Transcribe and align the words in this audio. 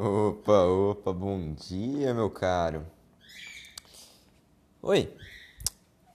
Opa, 0.00 0.62
opa, 0.62 1.12
bom 1.12 1.54
dia, 1.54 2.14
meu 2.14 2.30
caro. 2.30 2.86
Oi, 4.80 5.12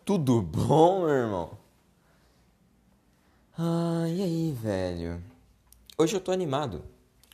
tudo 0.06 0.42
bom, 0.42 1.02
meu 1.02 1.10
irmão? 1.10 1.58
Ah, 3.58 4.06
e 4.08 4.22
aí, 4.22 4.52
velho? 4.54 5.22
Hoje 5.98 6.16
eu 6.16 6.22
tô 6.22 6.32
animado. 6.32 6.82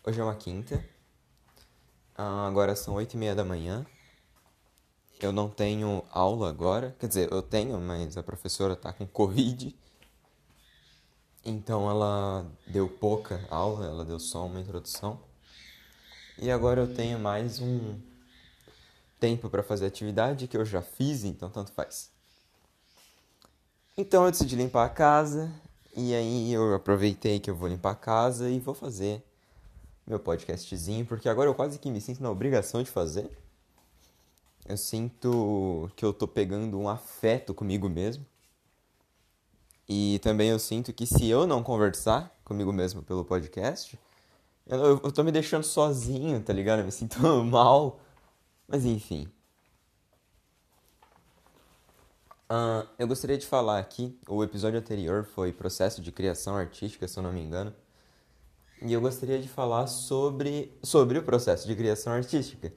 Hoje 0.04 0.20
é 0.20 0.24
uma 0.24 0.34
quinta. 0.34 0.84
Ah, 2.18 2.48
agora 2.48 2.76
são 2.76 2.96
oito 2.96 3.14
e 3.14 3.18
meia 3.18 3.36
da 3.36 3.46
manhã. 3.46 3.86
Eu 5.22 5.32
não 5.32 5.52
tenho 5.52 6.04
aula 6.10 6.50
agora. 6.50 6.96
Quer 6.98 7.10
dizer, 7.10 7.32
eu 7.32 7.44
tenho, 7.44 7.80
mas 7.80 8.18
a 8.18 8.24
professora 8.24 8.76
tá 8.76 8.92
com 8.92 9.06
Covid. 9.06 9.78
Então 11.46 11.88
ela 11.88 12.44
deu 12.66 12.90
pouca 12.90 13.40
aula, 13.52 13.86
ela 13.86 14.04
deu 14.04 14.20
só 14.20 14.48
uma 14.48 14.60
introdução. 14.60 15.29
E 16.42 16.50
agora 16.50 16.80
eu 16.80 16.96
tenho 16.96 17.20
mais 17.20 17.60
um 17.60 18.00
tempo 19.20 19.50
para 19.50 19.62
fazer 19.62 19.88
atividade 19.88 20.48
que 20.48 20.56
eu 20.56 20.64
já 20.64 20.82
fiz, 20.82 21.26
então 21.26 21.50
tanto 21.50 21.74
faz. 21.74 22.10
Então 23.98 24.24
eu 24.24 24.32
decidi 24.32 24.56
limpar 24.56 24.86
a 24.86 24.90
casa 24.90 25.52
e 25.94 26.16
aí 26.16 26.54
eu 26.54 26.74
aproveitei 26.74 27.42
que 27.42 27.50
eu 27.50 27.56
vou 27.56 27.68
limpar 27.68 27.92
a 27.92 27.96
casa 27.96 28.50
e 28.50 28.58
vou 28.58 28.74
fazer 28.74 29.22
meu 30.08 30.18
podcastzinho, 30.18 31.06
porque 31.06 31.28
agora 31.28 31.50
eu 31.50 31.54
quase 31.54 31.78
que 31.78 31.92
me 31.92 32.00
sinto 32.00 32.24
na 32.24 32.32
obrigação 32.32 32.82
de 32.82 32.90
fazer. 32.90 33.30
Eu 34.66 34.78
sinto 34.78 35.92
que 35.98 36.06
eu 36.06 36.14
tô 36.14 36.26
pegando 36.26 36.80
um 36.80 36.88
afeto 36.88 37.54
comigo 37.54 37.90
mesmo. 37.90 38.26
E 39.90 40.20
também 40.20 40.52
eu 40.52 40.60
sinto 40.60 40.94
que 40.94 41.06
se 41.06 41.28
eu 41.28 41.46
não 41.46 41.62
conversar 41.62 42.34
comigo 42.46 42.72
mesmo 42.72 43.04
pelo 43.04 43.26
podcast, 43.26 44.00
eu, 44.78 45.02
eu 45.04 45.12
tô 45.12 45.24
me 45.24 45.32
deixando 45.32 45.64
sozinho, 45.64 46.42
tá 46.42 46.54
ligado? 46.54 46.80
Eu 46.80 46.86
me 46.86 46.92
sinto 46.92 47.20
mal. 47.44 48.00
Mas 48.68 48.86
enfim. 48.86 49.30
Uh, 52.52 52.88
eu 52.98 53.08
gostaria 53.08 53.38
de 53.38 53.46
falar 53.46 53.80
aqui, 53.80 54.18
o 54.28 54.44
episódio 54.44 54.80
anterior 54.80 55.24
foi 55.24 55.52
processo 55.54 56.02
de 56.02 56.12
criação 56.12 56.56
artística, 56.56 57.08
se 57.08 57.18
eu 57.18 57.24
não 57.24 57.32
me 57.32 57.42
engano. 57.42 57.74
E 58.82 58.94
eu 58.94 59.02
gostaria 59.02 59.40
de 59.40 59.48
falar 59.48 59.88
sobre, 59.88 60.72
sobre 60.82 61.20
o 61.20 61.24
processo 61.24 61.68
de 61.68 61.76
criação 61.76 62.14
artística. 62.14 62.74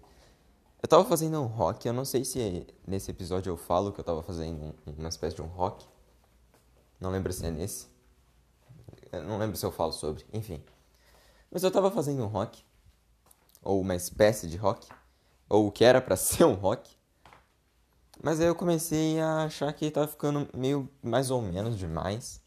Eu 0.82 0.88
tava 0.88 1.04
fazendo 1.04 1.40
um 1.40 1.46
rock, 1.46 1.86
eu 1.86 1.92
não 1.94 2.04
sei 2.04 2.24
se 2.24 2.66
nesse 2.86 3.10
episódio 3.10 3.50
eu 3.50 3.56
falo 3.56 3.92
que 3.92 4.00
eu 4.00 4.04
tava 4.04 4.22
fazendo 4.22 4.74
uma 4.84 5.08
espécie 5.08 5.36
de 5.36 5.42
um 5.42 5.46
rock. 5.46 5.86
Não 7.00 7.10
lembro 7.10 7.32
se 7.32 7.46
é 7.46 7.50
nesse. 7.50 7.86
Eu 9.12 9.22
não 9.24 9.38
lembro 9.38 9.56
se 9.56 9.64
eu 9.64 9.70
falo 9.70 9.92
sobre, 9.92 10.24
enfim. 10.32 10.62
Mas 11.52 11.62
eu 11.62 11.70
tava 11.70 11.90
fazendo 11.90 12.22
um 12.22 12.28
rock, 12.28 12.64
ou 13.62 13.78
uma 13.78 13.94
espécie 13.94 14.48
de 14.48 14.56
rock, 14.56 14.88
ou 15.46 15.66
o 15.66 15.70
que 15.70 15.84
era 15.84 16.00
para 16.00 16.16
ser 16.16 16.44
um 16.44 16.54
rock. 16.54 16.96
Mas 18.22 18.40
aí 18.40 18.46
eu 18.46 18.54
comecei 18.54 19.20
a 19.20 19.44
achar 19.44 19.70
que 19.74 19.90
tava 19.90 20.08
ficando 20.08 20.48
meio 20.56 20.88
mais 21.02 21.30
ou 21.30 21.42
menos 21.42 21.78
demais. 21.78 22.40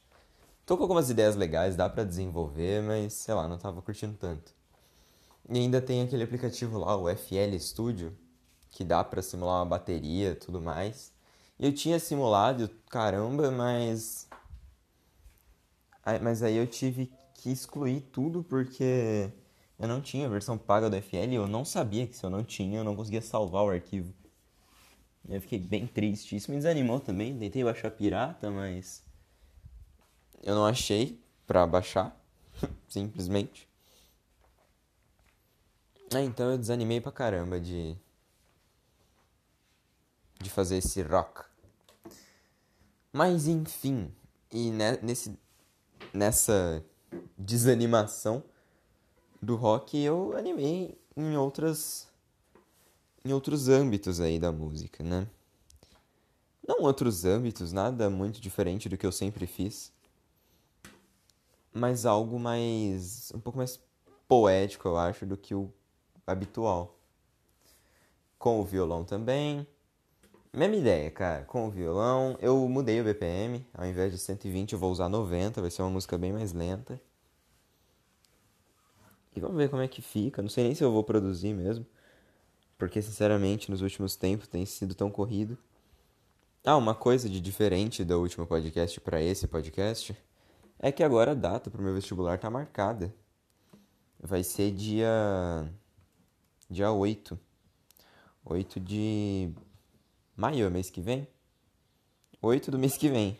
Tô 0.65 0.75
com 0.75 0.81
algumas 0.81 1.11
ideias 1.11 1.35
legais, 1.35 1.75
dá 1.75 1.87
para 1.87 2.03
desenvolver, 2.03 2.81
mas 2.81 3.13
sei 3.13 3.35
lá, 3.35 3.47
não 3.47 3.59
tava 3.59 3.79
curtindo 3.79 4.17
tanto. 4.17 4.51
E 5.47 5.59
ainda 5.59 5.79
tem 5.79 6.01
aquele 6.01 6.23
aplicativo 6.23 6.79
lá, 6.79 6.97
o 6.97 7.07
FL 7.07 7.55
Studio, 7.59 8.17
que 8.71 8.83
dá 8.83 9.03
para 9.03 9.21
simular 9.21 9.59
uma 9.59 9.65
bateria 9.65 10.35
tudo 10.35 10.59
mais. 10.59 11.13
E 11.59 11.67
eu 11.67 11.73
tinha 11.73 11.99
simulado, 11.99 12.69
caramba, 12.89 13.51
mas. 13.51 14.27
Mas 16.21 16.41
aí 16.41 16.55
eu 16.55 16.65
tive 16.65 17.11
que 17.45 17.51
excluir 17.51 18.01
tudo 18.11 18.43
porque 18.43 19.31
eu 19.77 19.87
não 19.87 20.01
tinha 20.01 20.25
a 20.25 20.29
versão 20.29 20.57
paga 20.57 20.89
do 20.89 20.99
FL 20.99 21.31
eu 21.31 21.47
não 21.47 21.63
sabia 21.63 22.07
que 22.07 22.17
se 22.17 22.25
eu 22.25 22.29
não 22.31 22.43
tinha 22.43 22.79
eu 22.79 22.83
não 22.83 22.95
conseguia 22.95 23.21
salvar 23.21 23.63
o 23.63 23.69
arquivo. 23.69 24.11
Eu 25.29 25.39
fiquei 25.41 25.59
bem 25.59 25.85
triste. 25.85 26.35
Isso 26.35 26.49
me 26.49 26.57
desanimou 26.57 26.99
também. 26.99 27.37
Tentei 27.37 27.63
baixar 27.63 27.91
pirata, 27.91 28.49
mas 28.49 29.03
eu 30.41 30.55
não 30.55 30.65
achei 30.65 31.19
pra 31.45 31.67
baixar, 31.67 32.19
simplesmente. 32.89 33.69
É, 36.15 36.21
então 36.21 36.51
eu 36.51 36.57
desanimei 36.57 36.99
pra 36.99 37.11
caramba 37.11 37.59
de 37.59 37.95
de 40.41 40.49
fazer 40.49 40.77
esse 40.77 41.01
rock. 41.03 41.43
Mas 43.13 43.47
enfim, 43.47 44.11
e 44.51 44.71
nesse 45.01 45.37
nessa 46.13 46.83
desanimação 47.37 48.43
do 49.41 49.55
rock, 49.55 49.97
eu 49.97 50.35
animei 50.37 50.97
em 51.15 51.37
outras 51.37 52.07
em 53.23 53.33
outros 53.33 53.67
âmbitos 53.69 54.19
aí 54.19 54.39
da 54.39 54.51
música, 54.51 55.03
né? 55.03 55.27
Não 56.67 56.83
outros 56.83 57.25
âmbitos, 57.25 57.71
nada 57.71 58.09
muito 58.09 58.39
diferente 58.39 58.87
do 58.87 58.97
que 58.97 59.05
eu 59.05 59.11
sempre 59.11 59.47
fiz, 59.47 59.91
mas 61.73 62.05
algo 62.05 62.39
mais 62.39 63.31
um 63.35 63.39
pouco 63.39 63.57
mais 63.57 63.79
poético, 64.27 64.87
eu 64.87 64.97
acho, 64.97 65.25
do 65.25 65.37
que 65.37 65.53
o 65.53 65.71
habitual. 66.25 66.97
Com 68.37 68.59
o 68.59 68.63
violão 68.63 69.03
também. 69.03 69.67
Mesma 70.53 70.75
ideia, 70.75 71.11
cara. 71.11 71.43
Com 71.45 71.67
o 71.67 71.71
violão, 71.71 72.37
eu 72.39 72.67
mudei 72.67 73.01
o 73.01 73.03
BPM. 73.03 73.65
Ao 73.73 73.85
invés 73.85 74.11
de 74.11 74.17
120, 74.17 74.73
eu 74.73 74.79
vou 74.79 74.91
usar 74.91 75.09
90. 75.09 75.61
Vai 75.61 75.71
ser 75.71 75.81
uma 75.81 75.91
música 75.91 76.17
bem 76.17 76.31
mais 76.31 76.53
lenta. 76.53 76.99
E 79.35 79.39
vamos 79.39 79.57
ver 79.57 79.69
como 79.69 79.81
é 79.81 79.87
que 79.87 80.01
fica. 80.01 80.41
Não 80.41 80.49
sei 80.49 80.63
nem 80.63 80.75
se 80.75 80.83
eu 80.83 80.91
vou 80.91 81.03
produzir 81.03 81.53
mesmo. 81.53 81.85
Porque, 82.77 83.01
sinceramente, 83.01 83.69
nos 83.69 83.81
últimos 83.81 84.15
tempos 84.15 84.47
tem 84.47 84.65
sido 84.65 84.95
tão 84.95 85.09
corrido. 85.09 85.57
Ah, 86.63 86.77
uma 86.77 86.95
coisa 86.95 87.29
de 87.29 87.39
diferente 87.39 88.03
do 88.03 88.19
último 88.19 88.47
podcast 88.47 88.99
para 89.01 89.21
esse 89.21 89.47
podcast 89.47 90.17
é 90.79 90.91
que 90.91 91.03
agora 91.03 91.31
a 91.31 91.35
data 91.35 91.69
pro 91.69 91.81
meu 91.81 91.93
vestibular 91.93 92.39
tá 92.39 92.49
marcada. 92.49 93.13
Vai 94.19 94.43
ser 94.43 94.71
dia. 94.71 95.69
dia 96.69 96.91
8. 96.91 97.37
8 98.43 98.79
de 98.79 99.51
maio, 100.35 100.69
mês 100.69 100.89
que 100.89 101.01
vem? 101.01 101.27
8 102.41 102.71
do 102.71 102.79
mês 102.79 102.97
que 102.97 103.09
vem. 103.09 103.39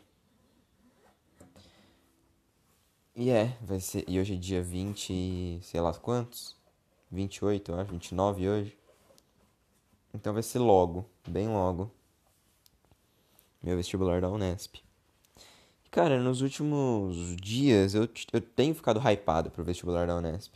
E 3.16 3.30
é, 3.30 3.58
vai 3.62 3.80
ser. 3.80 4.04
E 4.08 4.20
hoje 4.20 4.34
é 4.34 4.38
dia 4.38 4.62
20, 4.62 5.60
sei 5.64 5.80
lá 5.80 5.94
quantos? 5.94 6.56
28, 7.10 7.72
eu 7.72 7.80
acho, 7.80 7.92
29 7.92 8.50
hoje. 8.50 8.78
Então 10.14 10.34
vai 10.34 10.44
ser 10.44 10.60
logo, 10.60 11.06
bem 11.26 11.48
logo. 11.48 11.90
Meu 13.64 13.78
vestibular 13.78 14.20
da 14.20 14.30
Unesp. 14.30 14.76
Cara, 15.90 16.22
nos 16.22 16.42
últimos 16.42 17.38
dias 17.38 17.96
eu, 17.96 18.10
eu 18.34 18.42
tenho 18.42 18.76
ficado 18.76 19.00
hypado 19.00 19.50
pro 19.50 19.64
vestibular 19.64 20.06
da 20.06 20.18
Unesp. 20.18 20.54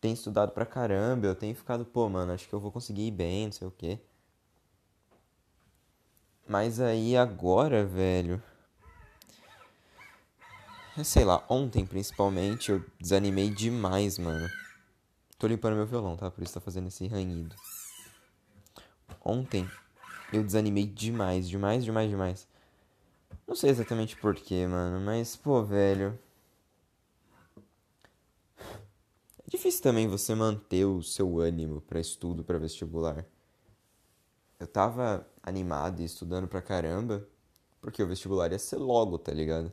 Tenho 0.00 0.14
estudado 0.14 0.52
pra 0.52 0.64
caramba, 0.64 1.26
eu 1.26 1.34
tenho 1.34 1.54
ficado, 1.54 1.84
pô, 1.84 2.08
mano, 2.08 2.32
acho 2.32 2.48
que 2.48 2.54
eu 2.54 2.60
vou 2.60 2.72
conseguir 2.72 3.08
ir 3.08 3.10
bem, 3.10 3.46
não 3.46 3.52
sei 3.52 3.68
o 3.68 3.70
quê. 3.70 3.98
Mas 6.48 6.80
aí 6.80 7.16
agora, 7.16 7.84
velho, 7.84 8.42
sei 11.04 11.24
lá, 11.24 11.44
ontem 11.48 11.86
principalmente 11.86 12.70
eu 12.70 12.84
desanimei 13.00 13.50
demais, 13.50 14.18
mano. 14.18 14.48
Tô 15.38 15.46
limpando 15.46 15.76
meu 15.76 15.86
violão, 15.86 16.16
tá? 16.16 16.30
Por 16.30 16.42
isso 16.42 16.54
tá 16.54 16.60
fazendo 16.60 16.88
esse 16.88 17.06
ranhido. 17.06 17.54
Ontem 19.24 19.68
eu 20.32 20.44
desanimei 20.44 20.86
demais, 20.86 21.48
demais, 21.48 21.84
demais, 21.84 22.10
demais. 22.10 22.48
Não 23.46 23.54
sei 23.54 23.70
exatamente 23.70 24.16
porquê, 24.16 24.66
mano, 24.66 25.00
mas 25.00 25.36
pô, 25.36 25.62
velho. 25.62 26.18
É 28.58 29.50
difícil 29.50 29.82
também 29.82 30.06
você 30.06 30.34
manter 30.34 30.84
o 30.84 31.02
seu 31.02 31.40
ânimo 31.40 31.80
para 31.80 31.98
estudo, 31.98 32.44
para 32.44 32.58
vestibular. 32.58 33.26
Eu 34.58 34.66
tava 34.66 35.26
animado 35.42 36.00
e 36.00 36.04
estudando 36.04 36.46
pra 36.46 36.62
caramba, 36.62 37.26
porque 37.80 38.02
o 38.02 38.06
vestibular 38.06 38.52
ia 38.52 38.58
ser 38.58 38.76
logo, 38.76 39.18
tá 39.18 39.32
ligado? 39.32 39.72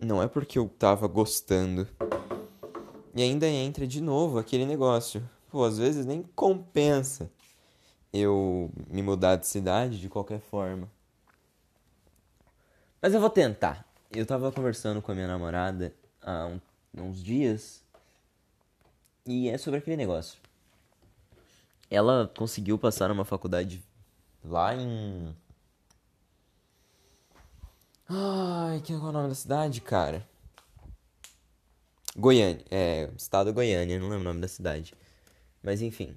Não 0.00 0.22
é 0.22 0.28
porque 0.28 0.58
eu 0.58 0.68
tava 0.68 1.08
gostando. 1.08 1.88
E 3.14 3.22
ainda 3.22 3.48
entra 3.48 3.86
de 3.86 4.00
novo 4.00 4.38
aquele 4.38 4.64
negócio. 4.64 5.28
Pô, 5.50 5.64
às 5.64 5.76
vezes 5.76 6.06
nem 6.06 6.22
compensa 6.36 7.30
eu 8.12 8.70
me 8.88 9.02
mudar 9.02 9.36
de 9.36 9.46
cidade 9.46 10.00
de 10.00 10.08
qualquer 10.08 10.40
forma. 10.40 10.88
Mas 13.02 13.12
eu 13.12 13.20
vou 13.20 13.30
tentar. 13.30 13.84
Eu 14.10 14.24
tava 14.24 14.52
conversando 14.52 15.02
com 15.02 15.10
a 15.10 15.14
minha 15.14 15.26
namorada 15.26 15.92
há 16.22 16.46
um, 16.46 16.60
uns 16.96 17.22
dias. 17.22 17.82
E 19.26 19.48
é 19.48 19.58
sobre 19.58 19.78
aquele 19.78 19.96
negócio. 19.96 20.38
Ela 21.90 22.30
conseguiu 22.36 22.78
passar 22.78 23.08
numa 23.08 23.24
faculdade 23.24 23.82
lá 24.44 24.74
em 24.74 25.34
Ai, 28.10 28.80
que 28.80 28.92
é 28.92 28.96
o 28.96 29.12
nome 29.12 29.28
da 29.28 29.34
cidade, 29.34 29.82
cara? 29.82 30.26
Goiânia, 32.16 32.64
é, 32.70 33.10
estado 33.16 33.52
Goiânia, 33.52 33.98
não 33.98 34.08
lembro 34.08 34.22
o 34.22 34.24
nome 34.24 34.40
da 34.40 34.48
cidade. 34.48 34.94
Mas 35.62 35.82
enfim. 35.82 36.16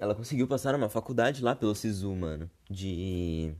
Ela 0.00 0.14
conseguiu 0.14 0.48
passar 0.48 0.72
numa 0.72 0.88
faculdade 0.88 1.42
lá 1.42 1.54
pelo 1.54 1.74
SISU, 1.76 2.14
mano, 2.16 2.50
de 2.68 3.54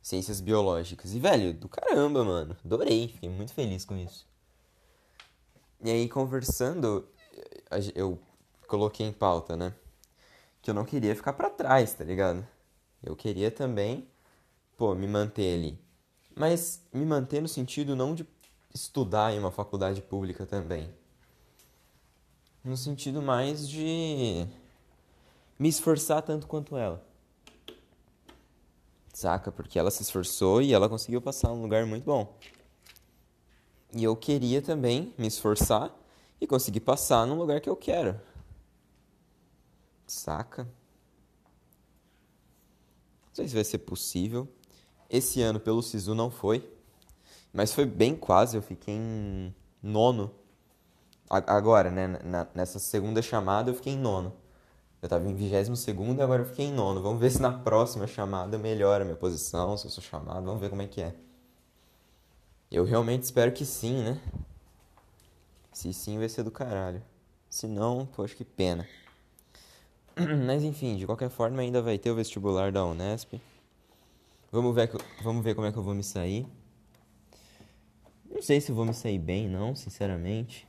ciências 0.00 0.40
biológicas. 0.40 1.14
E, 1.14 1.18
velho, 1.18 1.52
do 1.52 1.68
caramba, 1.68 2.24
mano. 2.24 2.56
Adorei, 2.64 3.08
fiquei 3.08 3.28
muito 3.28 3.52
feliz 3.52 3.84
com 3.84 3.96
isso. 3.96 4.26
E 5.82 5.90
aí, 5.90 6.08
conversando, 6.08 7.06
eu 7.94 8.18
coloquei 8.66 9.06
em 9.06 9.12
pauta, 9.12 9.56
né? 9.56 9.74
Que 10.62 10.70
eu 10.70 10.74
não 10.74 10.84
queria 10.86 11.14
ficar 11.14 11.34
para 11.34 11.50
trás, 11.50 11.92
tá 11.92 12.04
ligado? 12.04 12.46
Eu 13.02 13.16
queria 13.16 13.50
também, 13.50 14.08
pô, 14.80 14.94
me 14.94 15.06
manter 15.06 15.58
ali. 15.58 15.78
Mas 16.34 16.82
me 16.90 17.04
manter 17.04 17.42
no 17.42 17.48
sentido 17.48 17.94
não 17.94 18.14
de 18.14 18.26
estudar 18.72 19.30
em 19.30 19.38
uma 19.38 19.50
faculdade 19.50 20.00
pública 20.00 20.46
também. 20.46 20.90
No 22.64 22.78
sentido 22.78 23.20
mais 23.20 23.68
de 23.68 24.46
me 25.58 25.68
esforçar 25.68 26.22
tanto 26.22 26.46
quanto 26.46 26.78
ela. 26.78 27.04
Saca? 29.12 29.52
Porque 29.52 29.78
ela 29.78 29.90
se 29.90 30.02
esforçou 30.02 30.62
e 30.62 30.72
ela 30.72 30.88
conseguiu 30.88 31.20
passar 31.20 31.50
num 31.50 31.60
lugar 31.60 31.84
muito 31.84 32.04
bom. 32.04 32.34
E 33.94 34.02
eu 34.02 34.16
queria 34.16 34.62
também 34.62 35.12
me 35.18 35.26
esforçar 35.26 35.94
e 36.40 36.46
conseguir 36.46 36.80
passar 36.80 37.26
num 37.26 37.36
lugar 37.36 37.60
que 37.60 37.68
eu 37.68 37.76
quero. 37.76 38.18
Saca? 40.06 40.64
Não 40.64 40.70
sei 43.34 43.46
se 43.46 43.54
vai 43.54 43.64
ser 43.64 43.80
possível. 43.80 44.48
Esse 45.10 45.42
ano 45.42 45.58
pelo 45.58 45.82
Sisu 45.82 46.14
não 46.14 46.30
foi. 46.30 46.66
Mas 47.52 47.72
foi 47.72 47.84
bem 47.84 48.14
quase, 48.14 48.56
eu 48.56 48.62
fiquei 48.62 48.94
em 48.94 49.52
nono. 49.82 50.30
Agora, 51.28 51.90
né? 51.90 52.18
nessa 52.54 52.78
segunda 52.78 53.20
chamada 53.20 53.70
eu 53.70 53.74
fiquei 53.74 53.92
em 53.92 53.98
nono. 53.98 54.32
Eu 55.02 55.08
tava 55.08 55.26
em 55.28 55.34
vigésimo 55.34 55.76
segundo 55.76 56.18
e 56.18 56.22
agora 56.22 56.42
eu 56.42 56.46
fiquei 56.46 56.66
em 56.66 56.72
nono. 56.72 57.02
Vamos 57.02 57.20
ver 57.20 57.30
se 57.32 57.42
na 57.42 57.52
próxima 57.52 58.06
chamada 58.06 58.56
melhora 58.56 59.02
a 59.02 59.04
minha 59.04 59.16
posição, 59.16 59.76
se 59.76 59.86
eu 59.86 59.90
sou 59.90 60.02
chamado. 60.02 60.44
Vamos 60.44 60.60
ver 60.60 60.70
como 60.70 60.82
é 60.82 60.86
que 60.86 61.02
é. 61.02 61.14
Eu 62.70 62.84
realmente 62.84 63.24
espero 63.24 63.50
que 63.50 63.64
sim, 63.64 64.02
né? 64.02 64.20
Se 65.72 65.92
sim, 65.92 66.18
vai 66.18 66.28
ser 66.28 66.44
do 66.44 66.50
caralho. 66.50 67.02
Se 67.48 67.66
não, 67.66 68.06
poxa, 68.06 68.36
que 68.36 68.44
pena. 68.44 68.86
Mas 70.46 70.62
enfim, 70.62 70.96
de 70.96 71.06
qualquer 71.06 71.30
forma, 71.30 71.62
ainda 71.62 71.82
vai 71.82 71.98
ter 71.98 72.10
o 72.10 72.14
vestibular 72.14 72.70
da 72.70 72.84
Unesp. 72.84 73.40
Vamos 74.52 74.74
ver, 74.74 74.90
vamos 75.22 75.44
ver 75.44 75.54
como 75.54 75.66
é 75.68 75.72
que 75.72 75.78
eu 75.78 75.82
vou 75.82 75.94
me 75.94 76.02
sair. 76.02 76.44
Não 78.28 78.42
sei 78.42 78.60
se 78.60 78.72
vou 78.72 78.84
me 78.84 78.92
sair 78.92 79.18
bem, 79.18 79.48
não, 79.48 79.76
sinceramente. 79.76 80.66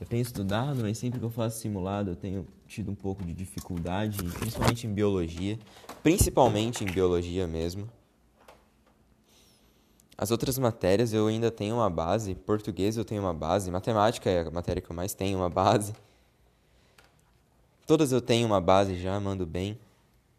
Eu 0.00 0.06
tenho 0.06 0.22
estudado, 0.22 0.80
mas 0.80 0.96
sempre 0.96 1.18
que 1.18 1.24
eu 1.24 1.30
faço 1.30 1.60
simulado 1.60 2.10
eu 2.10 2.16
tenho 2.16 2.46
tido 2.66 2.90
um 2.90 2.94
pouco 2.94 3.22
de 3.22 3.34
dificuldade, 3.34 4.16
principalmente 4.38 4.86
em 4.86 4.94
biologia. 4.94 5.58
Principalmente 6.02 6.84
em 6.84 6.86
biologia 6.86 7.46
mesmo. 7.46 7.86
As 10.16 10.30
outras 10.30 10.58
matérias 10.58 11.12
eu 11.12 11.26
ainda 11.26 11.50
tenho 11.50 11.76
uma 11.76 11.90
base. 11.90 12.34
Português 12.34 12.96
eu 12.96 13.04
tenho 13.04 13.20
uma 13.20 13.34
base. 13.34 13.70
Matemática 13.70 14.30
é 14.30 14.40
a 14.40 14.50
matéria 14.50 14.80
que 14.80 14.90
eu 14.90 14.96
mais 14.96 15.12
tenho 15.12 15.38
uma 15.38 15.50
base. 15.50 15.92
Todas 17.86 18.10
eu 18.10 18.22
tenho 18.22 18.46
uma 18.46 18.60
base 18.60 18.98
já, 18.98 19.20
mando 19.20 19.44
bem. 19.44 19.78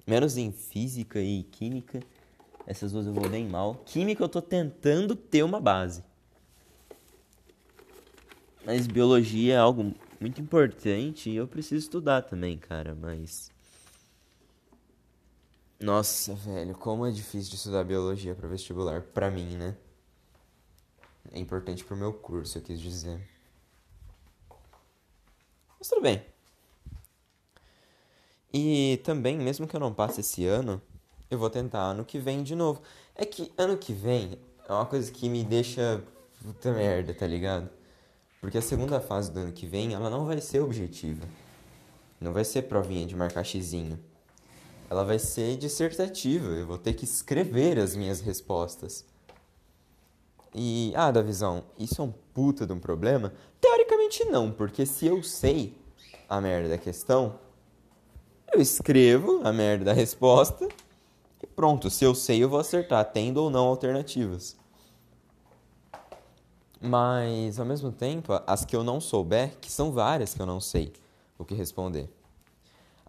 Menos 0.08 0.38
em 0.38 0.52
física 0.52 1.22
e 1.22 1.44
química. 1.44 2.00
Essas 2.66 2.92
duas 2.92 3.06
eu 3.06 3.14
vou 3.14 3.30
bem 3.30 3.48
mal. 3.48 3.76
Química 3.86 4.24
eu 4.24 4.30
tô 4.30 4.42
tentando 4.42 5.16
ter 5.16 5.44
uma 5.44 5.60
base. 5.60 6.04
Mas 8.66 8.88
biologia 8.88 9.56
é 9.56 9.58
algo 9.58 9.94
muito 10.20 10.40
importante 10.40 11.30
e 11.30 11.36
eu 11.36 11.48
preciso 11.48 11.84
estudar 11.84 12.22
também, 12.22 12.58
cara, 12.58 12.96
mas. 12.96 13.52
Nossa, 15.80 16.34
velho, 16.34 16.74
como 16.76 17.06
é 17.06 17.12
difícil 17.12 17.56
estudar 17.56 17.84
biologia 17.84 18.34
para 18.34 18.48
vestibular, 18.48 19.02
pra 19.02 19.30
mim, 19.30 19.58
né? 19.58 19.76
É 21.32 21.40
importante 21.40 21.84
pro 21.84 21.98
meu 21.98 22.14
curso, 22.14 22.58
eu 22.58 22.62
quis 22.62 22.80
dizer. 22.80 23.20
Mas 25.78 25.90
tudo 25.90 26.02
bem. 26.02 26.24
E 28.54 29.02
também, 29.04 29.38
mesmo 29.38 29.68
que 29.68 29.76
eu 29.76 29.80
não 29.80 29.94
passe 29.94 30.22
esse 30.22 30.46
ano, 30.46 30.82
eu 31.34 31.40
vou 31.40 31.50
tentar 31.50 31.82
ano 31.82 32.06
que 32.06 32.20
vem 32.20 32.44
de 32.44 32.56
novo. 32.56 32.82
É 33.16 33.26
que 33.26 33.52
ano 33.58 33.78
que 33.78 33.94
vem 33.94 34.38
é 34.68 34.72
uma 34.72 34.86
coisa 34.86 35.12
que 35.12 35.28
me 35.28 35.44
deixa 35.44 36.02
puta 36.42 36.72
merda, 36.72 37.14
tá 37.14 37.28
ligado? 37.28 37.70
Porque 38.40 38.58
a 38.58 38.62
segunda 38.62 39.00
fase 39.00 39.32
do 39.32 39.40
ano 39.40 39.52
que 39.52 39.66
vem, 39.66 39.94
ela 39.94 40.10
não 40.10 40.26
vai 40.26 40.40
ser 40.42 40.60
objetiva. 40.60 41.26
Não 42.20 42.34
vai 42.34 42.44
ser 42.44 42.64
provinha 42.64 43.06
de 43.06 43.16
marcar 43.16 43.44
xizinho. 43.44 44.00
Ela 44.90 45.04
vai 45.04 45.18
ser 45.18 45.58
dissertativa. 45.58 46.48
Eu 46.48 46.68
vou 46.68 46.78
ter 46.78 46.94
que 46.94 47.06
escrever 47.06 47.80
as 47.80 47.96
minhas 47.96 48.22
respostas. 48.22 49.06
E, 50.54 50.94
ah, 50.96 51.10
da 51.10 51.22
visão, 51.22 51.64
isso 51.80 52.02
é 52.02 52.06
um 52.06 52.14
puta 52.34 52.66
de 52.66 52.74
um 52.74 52.80
problema? 52.80 53.34
Teoricamente 53.60 54.24
não, 54.26 54.52
porque 54.52 54.86
se 54.86 55.08
eu 55.08 55.24
sei 55.24 55.76
a 56.30 56.40
merda 56.40 56.70
da 56.70 56.78
questão, 56.78 57.40
eu 58.54 58.62
escrevo 58.62 59.42
a 59.44 59.52
merda 59.52 59.86
da 59.86 59.94
resposta 59.94 60.68
e 61.44 61.48
pronto. 61.48 61.90
Se 61.90 62.06
eu 62.06 62.16
sei, 62.16 62.42
eu 62.42 62.48
vou 62.48 62.60
acertar, 62.60 63.04
tendo 63.12 63.38
ou 63.38 63.50
não 63.50 63.68
alternativas. 63.68 64.56
Mas, 66.80 67.60
ao 67.60 67.66
mesmo 67.66 67.92
tempo, 67.92 68.34
as 68.48 68.64
que 68.66 68.76
eu 68.76 68.84
não 68.84 69.00
souber, 69.02 69.58
que 69.60 69.72
são 69.72 69.92
várias 69.92 70.34
que 70.34 70.42
eu 70.42 70.46
não 70.46 70.60
sei 70.60 70.94
o 71.38 71.46
que 71.46 71.54
responder. 71.54 72.10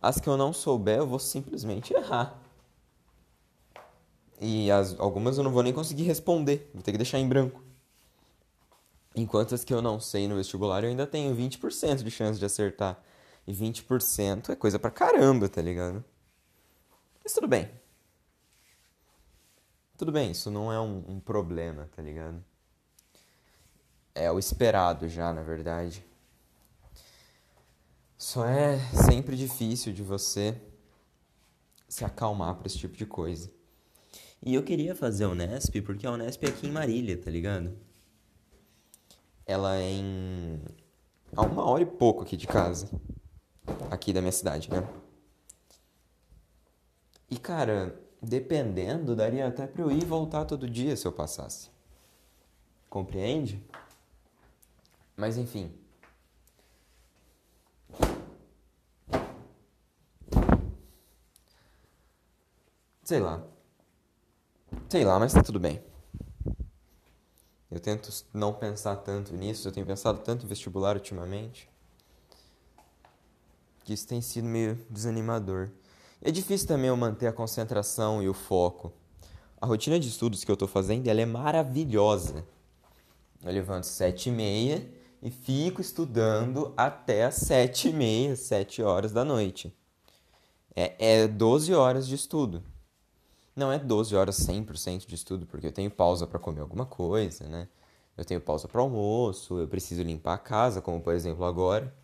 As 0.03 0.19
que 0.19 0.29
eu 0.29 0.37
não 0.37 0.53
souber, 0.53 0.99
eu 0.99 1.07
vou 1.07 1.19
simplesmente 1.19 1.95
errar. 1.95 2.39
E 4.41 4.71
as, 4.71 4.99
algumas 4.99 5.39
eu 5.39 5.45
não 5.45 5.53
vou 5.53 5.63
nem 5.63 5.73
conseguir 5.73 6.03
responder, 6.03 6.69
vou 6.75 6.83
ter 6.83 6.93
que 6.93 6.99
deixar 6.99 7.19
em 7.19 7.29
branco. 7.29 7.63
Enquanto 9.15 9.55
as 9.55 9.63
que 9.63 9.73
eu 9.73 9.81
não 9.81 10.01
sei 10.01 10.27
no 10.27 10.35
vestibular, 10.35 10.83
eu 10.83 10.91
ainda 10.91 11.07
tenho 11.07 11.35
20% 11.35 12.03
de 12.03 12.11
chance 12.11 12.39
de 12.39 12.45
acertar. 12.45 13.01
E 13.47 13.53
20% 13.53 14.51
é 14.51 14.57
coisa 14.57 14.79
pra 14.79 14.91
caramba, 14.91 15.49
tá 15.49 15.63
ligado? 15.63 16.05
Mas 17.23 17.33
tudo 17.33 17.47
bem. 17.47 17.84
Tudo 19.97 20.13
bem, 20.13 20.33
isso 20.33 20.51
não 20.51 20.73
é 20.73 20.81
um, 20.81 21.05
um 21.09 21.21
problema, 21.21 21.89
tá 21.95 22.03
ligado? 22.03 22.43
é 24.15 24.31
o 24.31 24.39
esperado 24.39 25.09
já, 25.09 25.33
na 25.33 25.43
verdade. 25.43 26.05
Só 28.17 28.47
é 28.47 28.79
sempre 28.93 29.37
difícil 29.37 29.93
de 29.93 30.03
você 30.03 30.61
se 31.89 32.05
acalmar 32.05 32.55
para 32.55 32.67
esse 32.67 32.79
tipo 32.79 32.97
de 32.97 33.05
coisa. 33.05 33.51
E 34.41 34.55
eu 34.55 34.63
queria 34.63 34.95
fazer 34.95 35.25
a 35.25 35.31
Unesp 35.31 35.81
porque 35.83 36.07
a 36.07 36.13
Unesp 36.13 36.45
é 36.45 36.49
aqui 36.49 36.67
em 36.67 36.71
Marília, 36.73 37.21
tá 37.21 37.31
ligado? 37.31 37.77
Ela 39.45 39.77
é 39.77 39.91
em. 39.91 40.63
a 41.35 41.43
uma 41.43 41.65
hora 41.65 41.83
e 41.83 41.87
pouco 41.87 42.23
aqui 42.23 42.37
de 42.37 42.47
casa. 42.47 42.89
Aqui 43.91 44.13
da 44.13 44.21
minha 44.21 44.33
cidade, 44.33 44.71
né? 44.71 44.87
E 47.31 47.39
cara, 47.39 47.99
dependendo, 48.25 49.15
daria 49.15 49.47
até 49.47 49.67
pra 49.67 49.83
eu 49.83 49.91
ir 49.91 50.03
e 50.03 50.07
voltar 50.07 50.45
todo 50.45 50.69
dia 50.69 50.97
se 50.97 51.07
eu 51.07 51.13
passasse. 51.13 51.69
Compreende? 52.89 53.63
Mas 55.17 55.37
enfim. 55.37 55.73
Sei 63.03 63.21
lá. 63.21 63.43
Sei 64.89 65.05
lá, 65.05 65.19
mas 65.19 65.33
tá 65.33 65.43
tudo 65.43 65.61
bem. 65.61 65.83
Eu 67.71 67.81
tento 67.81 68.09
não 68.33 68.53
pensar 68.55 68.97
tanto 68.97 69.35
nisso, 69.35 69.67
eu 69.67 69.73
tenho 69.73 69.85
pensado 69.85 70.21
tanto 70.21 70.47
em 70.47 70.49
vestibular 70.49 70.95
ultimamente. 70.97 71.69
Que 73.85 73.93
isso 73.93 74.07
tem 74.07 74.21
sido 74.21 74.47
meio 74.47 74.77
desanimador. 74.89 75.71
É 76.27 76.31
difícil 76.31 76.67
também 76.67 76.89
eu 76.89 76.97
manter 76.97 77.27
a 77.27 77.33
concentração 77.35 78.23
e 78.23 78.29
o 78.31 78.33
foco. 78.33 78.91
A 79.61 79.67
rotina 79.67 80.01
de 80.01 80.09
estudos 80.09 80.43
que 80.43 80.51
eu 80.51 80.57
tô 80.57 80.67
fazendo, 80.67 81.07
ela 81.07 81.21
é 81.21 81.27
maravilhosa. 81.27 82.47
Eu 83.45 83.53
levanto 83.53 83.85
sete 83.85 84.31
e 84.31 84.33
meia 84.33 84.91
e 85.21 85.31
fico 85.31 85.83
estudando 85.83 86.73
até 86.79 87.27
as 87.27 87.35
sete 87.35 87.91
e 87.91 87.93
meia, 87.93 88.37
sete 88.37 88.83
horas 88.83 89.13
da 89.13 89.23
noite. 89.23 89.77
É, 90.75 90.95
é 91.25 91.29
12 91.29 91.75
horas 91.75 92.09
de 92.09 92.15
estudo. 92.15 92.63
Não 93.55 93.71
é 93.71 93.79
12 93.79 94.17
horas 94.17 94.37
100% 94.39 95.07
de 95.07 95.15
estudo, 95.15 95.45
porque 95.45 95.67
eu 95.67 95.73
tenho 95.73 95.91
pausa 95.91 96.27
para 96.27 96.39
comer 96.39 96.63
alguma 96.63 96.87
coisa, 96.87 97.47
né? 97.47 97.69
Eu 98.17 98.25
tenho 98.25 98.41
pausa 98.41 98.67
para 98.67 98.81
almoço, 98.81 99.59
eu 99.59 99.69
preciso 99.69 100.03
limpar 100.03 100.33
a 100.33 100.39
casa, 100.39 100.81
como 100.81 101.03
por 101.03 101.13
exemplo 101.13 101.45
agora. 101.45 101.95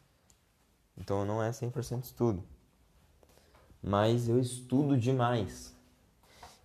Então 0.95 1.25
não 1.25 1.43
é 1.43 1.49
100% 1.51 2.05
estudo. 2.05 2.45
Mas 3.83 4.29
eu 4.29 4.39
estudo 4.39 4.97
demais. 4.97 5.75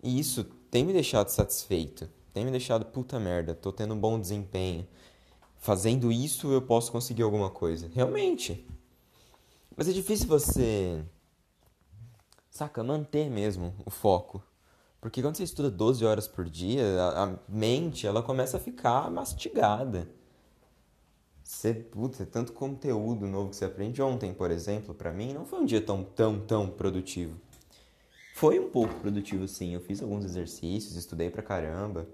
E 0.03 0.19
isso 0.19 0.43
tem 0.69 0.84
me 0.84 0.93
deixado 0.93 1.29
satisfeito. 1.29 2.10
Tem 2.34 2.43
me 2.43 2.51
deixado 2.51 2.86
puta 2.86 3.19
merda. 3.19 3.55
Tô 3.55 3.72
tendo 3.72 3.93
um 3.93 4.00
bom 4.00 4.19
desempenho 4.19 4.88
fazendo 5.65 6.12
isso 6.12 6.51
eu 6.51 6.62
posso 6.62 6.91
conseguir 6.91 7.24
alguma 7.24 7.50
coisa. 7.50 7.89
Realmente. 7.91 8.67
Mas 9.75 9.89
é 9.89 9.91
difícil 9.91 10.27
você. 10.27 11.03
Saca, 12.51 12.84
manter 12.84 13.31
mesmo 13.31 13.74
o 13.84 13.89
foco. 13.89 14.43
Porque 15.01 15.24
quando 15.24 15.38
você 15.38 15.43
estuda 15.43 15.72
12 15.72 16.05
horas 16.05 16.27
por 16.27 16.48
dia, 16.48 16.84
a, 17.01 17.24
a 17.24 17.39
mente 17.50 18.05
ela 18.05 18.22
começa 18.22 18.57
a 18.57 18.60
ficar 18.60 19.10
mastigada. 19.10 20.07
Você, 21.65 22.22
é 22.22 22.25
tanto 22.27 22.53
conteúdo 22.53 23.25
novo 23.25 23.50
que 23.50 23.55
você 23.55 23.65
aprende. 23.65 24.00
Ontem, 24.00 24.31
por 24.34 24.51
exemplo, 24.51 24.93
para 24.93 25.12
mim, 25.12 25.34
não 25.34 25.45
foi 25.45 25.60
um 25.60 25.65
dia 25.65 25.81
tão, 25.81 26.03
tão, 26.03 26.39
tão 26.39 26.69
produtivo. 26.69 27.39
Foi 28.36 28.60
um 28.60 28.69
pouco 28.69 28.93
produtivo, 29.00 29.48
sim. 29.48 29.74
Eu 29.74 29.81
fiz 29.81 30.01
alguns 30.03 30.24
exercícios, 30.24 30.95
estudei 30.95 31.31
pra 31.31 31.41
caramba. 31.41 32.07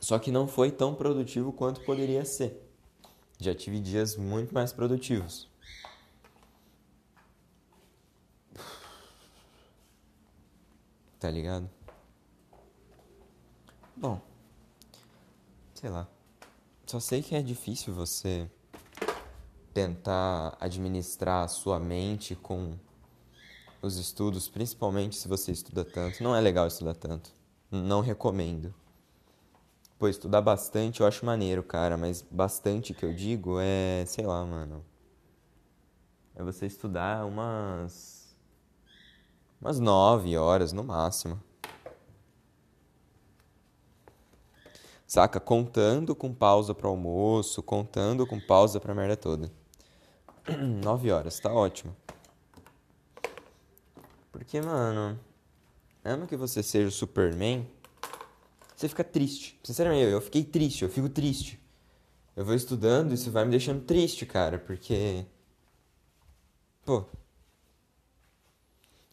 Só 0.00 0.18
que 0.18 0.30
não 0.30 0.48
foi 0.48 0.70
tão 0.70 0.94
produtivo 0.94 1.52
quanto 1.52 1.82
poderia 1.82 2.24
ser. 2.24 2.58
Já 3.38 3.54
tive 3.54 3.80
dias 3.80 4.16
muito 4.16 4.54
mais 4.54 4.72
produtivos. 4.72 5.50
Tá 11.20 11.30
ligado? 11.30 11.68
Bom, 13.94 14.20
sei 15.74 15.90
lá. 15.90 16.08
Só 16.92 17.00
sei 17.00 17.22
que 17.22 17.34
é 17.34 17.40
difícil 17.40 17.94
você 17.94 18.46
tentar 19.72 20.54
administrar 20.60 21.42
a 21.42 21.48
sua 21.48 21.80
mente 21.80 22.34
com 22.34 22.74
os 23.80 23.96
estudos, 23.96 24.46
principalmente 24.50 25.16
se 25.16 25.26
você 25.26 25.52
estuda 25.52 25.86
tanto. 25.86 26.22
Não 26.22 26.36
é 26.36 26.40
legal 26.42 26.66
estudar 26.66 26.94
tanto. 26.94 27.32
Não 27.70 28.02
recomendo. 28.02 28.74
Pô, 29.98 30.06
estudar 30.06 30.42
bastante 30.42 31.00
eu 31.00 31.06
acho 31.06 31.24
maneiro, 31.24 31.62
cara, 31.62 31.96
mas 31.96 32.20
bastante 32.30 32.92
que 32.92 33.06
eu 33.06 33.14
digo 33.14 33.56
é, 33.58 34.04
sei 34.06 34.26
lá, 34.26 34.44
mano. 34.44 34.84
É 36.34 36.42
você 36.42 36.66
estudar 36.66 37.24
umas 37.24 38.36
Umas 39.58 39.80
nove 39.80 40.36
horas 40.36 40.74
no 40.74 40.84
máximo. 40.84 41.40
Saca? 45.12 45.38
Contando 45.38 46.14
com 46.14 46.32
pausa 46.32 46.74
para 46.74 46.88
almoço, 46.88 47.62
contando 47.62 48.26
com 48.26 48.40
pausa 48.40 48.80
pra 48.80 48.94
merda 48.94 49.14
toda. 49.14 49.52
nove 50.82 51.10
horas, 51.10 51.38
tá 51.38 51.52
ótimo. 51.52 51.94
Porque, 54.32 54.58
mano, 54.62 55.20
mesmo 56.02 56.26
que 56.26 56.34
você 56.34 56.62
seja 56.62 56.88
o 56.88 56.90
Superman, 56.90 57.68
você 58.74 58.88
fica 58.88 59.04
triste. 59.04 59.60
Sinceramente, 59.62 60.10
eu 60.10 60.20
fiquei 60.22 60.44
triste, 60.44 60.82
eu 60.82 60.88
fico 60.88 61.10
triste. 61.10 61.60
Eu 62.34 62.46
vou 62.46 62.54
estudando 62.54 63.12
isso 63.12 63.30
vai 63.30 63.44
me 63.44 63.50
deixando 63.50 63.84
triste, 63.84 64.24
cara, 64.24 64.58
porque. 64.58 65.26
Pô, 66.86 67.04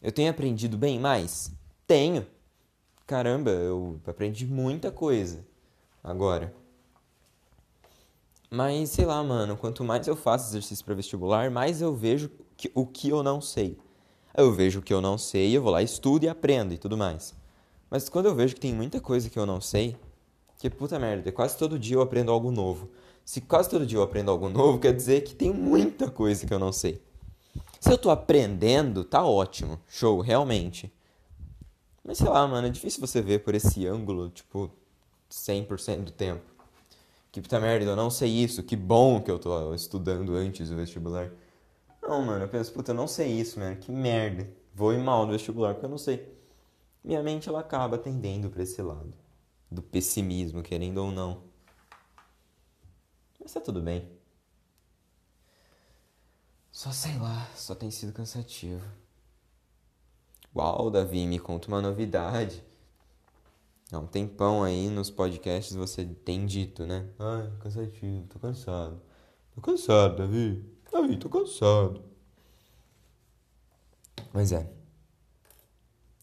eu 0.02 0.14
tenho 0.14 0.32
aprendido 0.32 0.78
bem 0.78 0.98
mais? 0.98 1.52
Tenho. 1.86 2.26
Caramba, 3.06 3.52
eu 3.52 4.00
aprendi 4.08 4.46
muita 4.46 4.94
coisa 4.94 5.50
agora. 6.04 6.54
Mas 8.50 8.90
sei 8.90 9.06
lá, 9.06 9.24
mano, 9.24 9.56
quanto 9.56 9.84
mais 9.84 10.08
eu 10.08 10.16
faço 10.16 10.50
exercício 10.50 10.84
para 10.84 10.96
vestibular, 10.96 11.52
mais 11.52 11.82
eu 11.82 11.96
vejo 11.96 12.32
que, 12.58 12.72
o 12.74 12.86
que 12.86 13.10
eu 13.10 13.22
não 13.22 13.40
sei. 13.40 13.78
Eu 14.36 14.52
vejo 14.52 14.80
o 14.80 14.82
que 14.82 14.94
eu 14.94 15.02
não 15.02 15.18
sei, 15.18 15.56
eu 15.56 15.62
vou 15.62 15.72
lá, 15.72 15.84
estudo 15.84 16.24
e 16.24 16.30
aprendo 16.30 16.74
e 16.74 16.78
tudo 16.78 16.98
mais. 16.98 17.36
Mas 17.90 18.10
quando 18.10 18.26
eu 18.28 18.36
vejo 18.36 18.56
que 18.56 18.62
tem 18.62 18.74
muita 18.74 19.00
coisa 19.00 19.30
que 19.30 19.38
eu 19.38 19.46
não 19.46 19.62
sei, 19.62 19.96
que 20.58 20.70
puta 20.70 21.00
merda, 21.00 21.32
quase 21.32 21.58
todo 21.58 21.80
dia 21.80 21.96
eu 21.96 22.02
aprendo 22.02 22.32
algo 22.32 22.52
novo. 22.52 22.90
Se 23.24 23.40
quase 23.42 23.70
todo 23.70 23.86
dia 23.86 23.98
eu 23.98 24.04
aprendo 24.04 24.32
algo 24.32 24.50
novo, 24.50 24.80
quer 24.80 24.94
dizer 24.94 25.22
que 25.24 25.36
tem 25.36 25.54
muita 25.54 26.10
coisa 26.10 26.46
que 26.46 26.54
eu 26.54 26.60
não 26.60 26.72
sei. 26.72 27.02
Se 27.80 27.92
eu 27.92 27.98
tô 27.98 28.10
aprendendo, 28.10 29.04
tá 29.04 29.24
ótimo. 29.24 29.80
Show, 29.88 30.20
realmente. 30.20 30.92
Mas 32.04 32.18
sei 32.18 32.28
lá, 32.28 32.48
mano, 32.48 32.68
é 32.68 32.70
difícil 32.70 33.00
você 33.00 33.22
ver 33.22 33.40
por 33.40 33.54
esse 33.54 33.86
ângulo, 33.86 34.30
tipo, 34.30 34.72
100% 35.30 36.04
do 36.04 36.12
tempo. 36.12 36.44
Que 37.32 37.42
puta 37.42 37.60
merda, 37.60 37.86
eu 37.86 37.96
não 37.96 38.10
sei 38.10 38.30
isso, 38.30 38.64
que 38.64 38.76
bom 38.76 39.22
que 39.22 39.30
eu 39.30 39.38
tô 39.38 39.74
estudando 39.74 40.36
antes 40.36 40.70
do 40.70 40.76
vestibular. 40.76 41.32
Não, 42.02 42.24
mano, 42.24 42.44
eu 42.46 42.50
penso, 42.50 42.72
puta, 42.74 42.92
eu 42.92 42.96
não 42.96 43.08
sei 43.08 43.32
isso, 43.40 43.60
mano, 43.60 43.76
que 43.76 43.92
merda. 43.92 44.50
Vou 44.74 44.94
ir 44.94 45.00
mal 45.00 45.26
no 45.26 45.32
vestibular 45.32 45.74
porque 45.74 45.86
eu 45.86 45.90
não 45.90 45.98
sei. 45.98 46.36
Minha 47.04 47.22
mente, 47.22 47.48
ela 47.48 47.60
acaba 47.60 47.98
tendendo 47.98 48.50
pra 48.50 48.64
esse 48.64 48.82
lado. 48.82 49.14
Do 49.70 49.82
pessimismo, 49.82 50.64
querendo 50.64 50.98
ou 50.98 51.12
não. 51.12 51.44
Mas 53.40 53.54
tá 53.54 53.62
tudo 53.62 53.82
bem. 53.82 54.10
Só 56.72 56.92
sei 56.92 57.18
lá, 57.18 57.48
só 57.56 57.76
tem 57.76 57.92
sido 57.92 58.14
cansativo. 58.14 58.86
Uau, 60.56 60.90
Davi, 60.90 61.28
me 61.28 61.38
conta 61.38 61.68
uma 61.68 61.82
novidade. 61.82 62.64
Há 63.92 63.98
um 63.98 64.06
tempão 64.06 64.64
aí 64.64 64.88
nos 64.88 65.10
podcasts 65.10 65.76
você 65.76 66.06
tem 66.06 66.46
dito, 66.46 66.86
né? 66.86 67.08
Ai, 67.18 67.52
cansativo, 67.60 68.28
tô 68.28 68.38
cansado. 68.38 69.02
Tô 69.56 69.62
cansado, 69.62 70.18
Davi. 70.18 70.64
Davi, 70.92 71.18
tô 71.18 71.28
cansado. 71.28 72.04
Mas 74.32 74.52
é. 74.52 74.70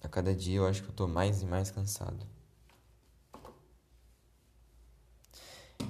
A 0.00 0.08
cada 0.08 0.32
dia 0.32 0.58
eu 0.58 0.66
acho 0.66 0.84
que 0.84 0.90
eu 0.90 0.94
tô 0.94 1.08
mais 1.08 1.42
e 1.42 1.46
mais 1.46 1.70
cansado. 1.70 2.24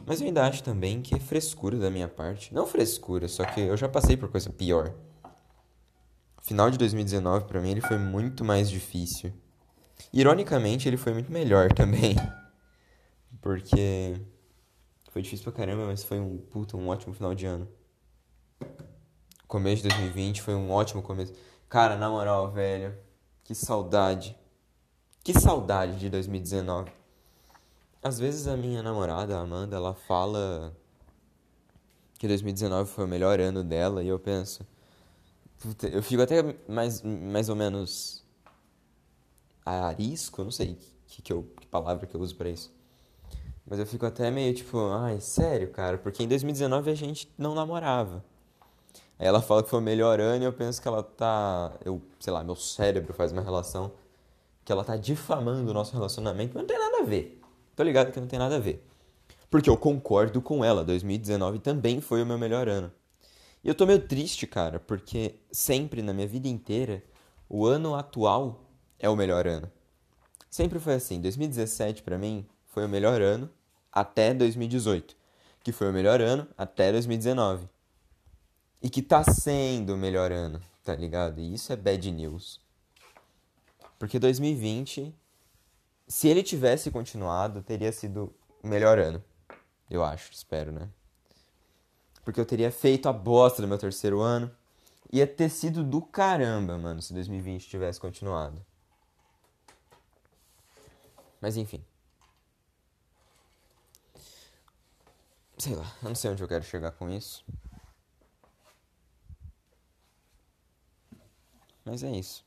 Mas 0.07 0.21
eu 0.21 0.29
ainda 0.29 0.47
acho 0.47 0.63
também 0.63 1.03
que 1.03 1.15
é 1.15 1.19
frescura 1.19 1.79
da 1.79 1.91
minha 1.91 2.09
parte. 2.09 2.55
Não 2.55 2.67
frescura, 2.67 3.29
só 3.29 3.45
que 3.45 3.61
eu 3.61 3.77
já 3.77 3.89
passei 3.89 4.17
por 4.17 4.31
coisa 4.31 4.49
pior. 4.49 4.95
Final 6.41 6.71
de 6.71 6.79
2019 6.79 7.45
para 7.45 7.61
mim 7.61 7.73
ele 7.73 7.81
foi 7.83 7.99
muito 7.99 8.45
mais 8.45 8.71
difícil. 8.71 9.33
Ironicamente, 10.13 10.89
ele 10.89 10.97
foi 10.97 11.13
muito 11.13 11.31
melhor 11.33 11.73
também. 11.73 12.17
Porque 13.41 14.21
foi 15.11 15.23
difícil 15.23 15.45
pra 15.45 15.53
caramba, 15.53 15.87
mas 15.87 16.05
foi 16.05 16.21
um 16.21 16.37
puta, 16.37 16.77
um 16.77 16.89
ótimo 16.89 17.15
final 17.15 17.35
de 17.35 17.47
ano. 17.47 17.69
Começo 19.49 19.83
de 19.83 19.89
2020 19.89 20.43
foi 20.43 20.55
um 20.55 20.71
ótimo 20.71 21.03
começo. 21.03 21.33
Cara, 21.69 21.97
na 21.97 22.11
moral, 22.11 22.51
velho, 22.51 22.97
que 23.45 23.55
saudade. 23.55 24.37
Que 25.23 25.33
saudade 25.33 25.99
de 25.99 26.11
2019. 26.11 26.91
Às 28.03 28.19
vezes 28.19 28.47
a 28.47 28.57
minha 28.57 28.83
namorada, 28.83 29.37
a 29.37 29.41
Amanda, 29.41 29.77
ela 29.77 29.95
fala 29.95 30.77
que 32.19 32.29
2019 32.29 32.91
foi 32.91 33.05
o 33.05 33.09
melhor 33.09 33.41
ano 33.41 33.65
dela 33.65 34.03
e 34.03 34.09
eu 34.09 34.19
penso. 34.19 34.67
Puta, 35.59 35.89
eu 35.89 36.03
fico 36.03 36.23
até 36.23 36.43
mais, 36.69 37.03
mais 37.03 37.49
ou 37.49 37.57
menos 37.57 38.26
arisco, 39.67 40.45
não 40.45 40.51
sei 40.51 40.79
que, 41.07 41.23
que, 41.23 41.33
eu, 41.33 41.43
que 41.59 41.67
palavra 41.67 42.07
que 42.07 42.15
eu 42.15 42.21
uso 42.21 42.35
para 42.37 42.49
isso. 42.49 42.75
Mas 43.67 43.79
eu 43.79 43.87
fico 43.87 44.07
até 44.07 44.31
meio 44.31 44.55
tipo, 44.55 44.79
ai, 44.91 45.21
sério, 45.21 45.71
cara, 45.71 45.99
porque 45.99 46.23
em 46.23 46.29
2019 46.29 46.91
a 46.91 46.95
gente 46.95 47.33
não 47.37 47.55
namorava. 47.55 48.25
Aí 49.19 49.27
ela 49.27 49.41
fala 49.41 49.63
que 49.63 49.71
foi 49.71 49.79
o 49.79 49.83
melhor 49.83 50.21
ano 50.21 50.45
e 50.45 50.47
eu 50.47 50.53
penso 50.53 50.81
que 50.81 50.87
ela 50.87 51.03
tá. 51.03 51.73
Eu, 51.85 52.01
sei 52.21 52.33
lá, 52.33 52.45
meu 52.45 52.55
cérebro 52.55 53.13
faz 53.15 53.33
uma 53.33 53.43
relação 53.43 53.93
que 54.65 54.71
ela 54.71 54.85
tá 54.85 54.97
difamando 54.97 55.71
o 55.71 55.75
nosso 55.75 55.93
relacionamento, 55.95 56.53
mas 56.55 56.63
não 56.63 56.69
tem 56.69 56.79
nada 56.79 56.99
a 56.99 57.05
ver. 57.05 57.41
Tô 57.75 57.83
ligado 57.83 58.13
que 58.13 58.21
não 58.21 58.27
tem 58.27 58.39
nada 58.39 58.57
a 58.57 58.59
ver. 58.61 58.85
Porque 59.51 59.71
eu 59.71 59.77
concordo 59.77 60.43
com 60.43 60.65
ela, 60.65 60.85
2019 60.85 61.61
também 61.61 62.01
foi 62.01 62.23
o 62.23 62.27
meu 62.27 62.37
melhor 62.37 62.69
ano. 62.69 62.93
E 63.65 63.69
eu 63.69 63.75
tô 63.75 63.87
meio 63.87 64.01
triste, 64.01 64.47
cara, 64.47 64.79
porque 64.79 65.37
sempre 65.51 66.03
na 66.03 66.13
minha 66.13 66.27
vida 66.27 66.49
inteira, 66.49 67.03
o 67.49 67.65
ano 67.65 67.95
atual 67.95 68.66
é 68.99 69.09
o 69.09 69.17
melhor 69.17 69.47
ano. 69.47 69.71
Sempre 70.51 70.79
foi 70.79 70.95
assim, 70.95 71.21
2017 71.21 72.03
para 72.03 72.19
mim 72.19 72.47
foi 72.67 72.85
o 72.85 72.89
melhor 72.89 73.21
ano 73.21 73.51
até 73.93 74.33
2018, 74.33 75.17
que 75.63 75.73
foi 75.73 75.91
o 75.91 75.93
melhor 75.93 76.21
ano 76.21 76.47
até 76.57 76.93
2019. 76.93 77.69
E 78.83 78.91
que 78.91 79.03
tá 79.03 79.25
sendo 79.25 79.95
o 79.95 79.97
melhor 79.97 80.31
ano, 80.31 80.61
tá 80.85 80.95
ligado? 80.95 81.41
E 81.41 81.55
isso 81.55 81.73
é 81.73 81.77
bad 81.77 82.11
news. 82.13 82.61
Porque 83.99 84.19
2020 84.19 85.15
se 86.09 86.29
ele 86.29 86.43
tivesse 86.43 86.91
continuado, 86.91 87.63
teria 87.63 87.91
sido 87.91 88.33
o 88.63 88.69
melhor 88.69 88.99
ano. 88.99 89.23
Eu 89.91 90.05
acho, 90.05 90.33
espero, 90.33 90.71
né? 90.71 90.89
Porque 92.25 92.41
eu 92.41 92.47
teria 92.47 92.71
feito 92.71 93.09
a 93.09 93.13
bosta 93.13 93.61
do 93.61 93.69
meu 93.69 93.79
terceiro 93.79 94.21
ano. 94.21 94.51
Ia 95.13 95.27
ter 95.27 95.49
sido 95.49 95.83
do 95.83 96.01
caramba, 96.01 96.79
mano, 96.79 97.03
se 97.03 97.13
2020 97.13 97.69
tivesse 97.69 98.01
continuado. 98.01 98.65
Mas 101.41 101.57
enfim. 101.57 101.85
Sei 105.59 105.75
lá, 105.75 105.91
eu 106.03 106.09
não 106.09 106.15
sei 106.15 106.31
onde 106.31 106.43
eu 106.43 106.49
quero 106.49 106.65
chegar 106.65 106.93
com 106.93 107.11
isso. 107.11 107.45
Mas 111.85 112.03
é 112.03 112.11
isso. 112.11 112.45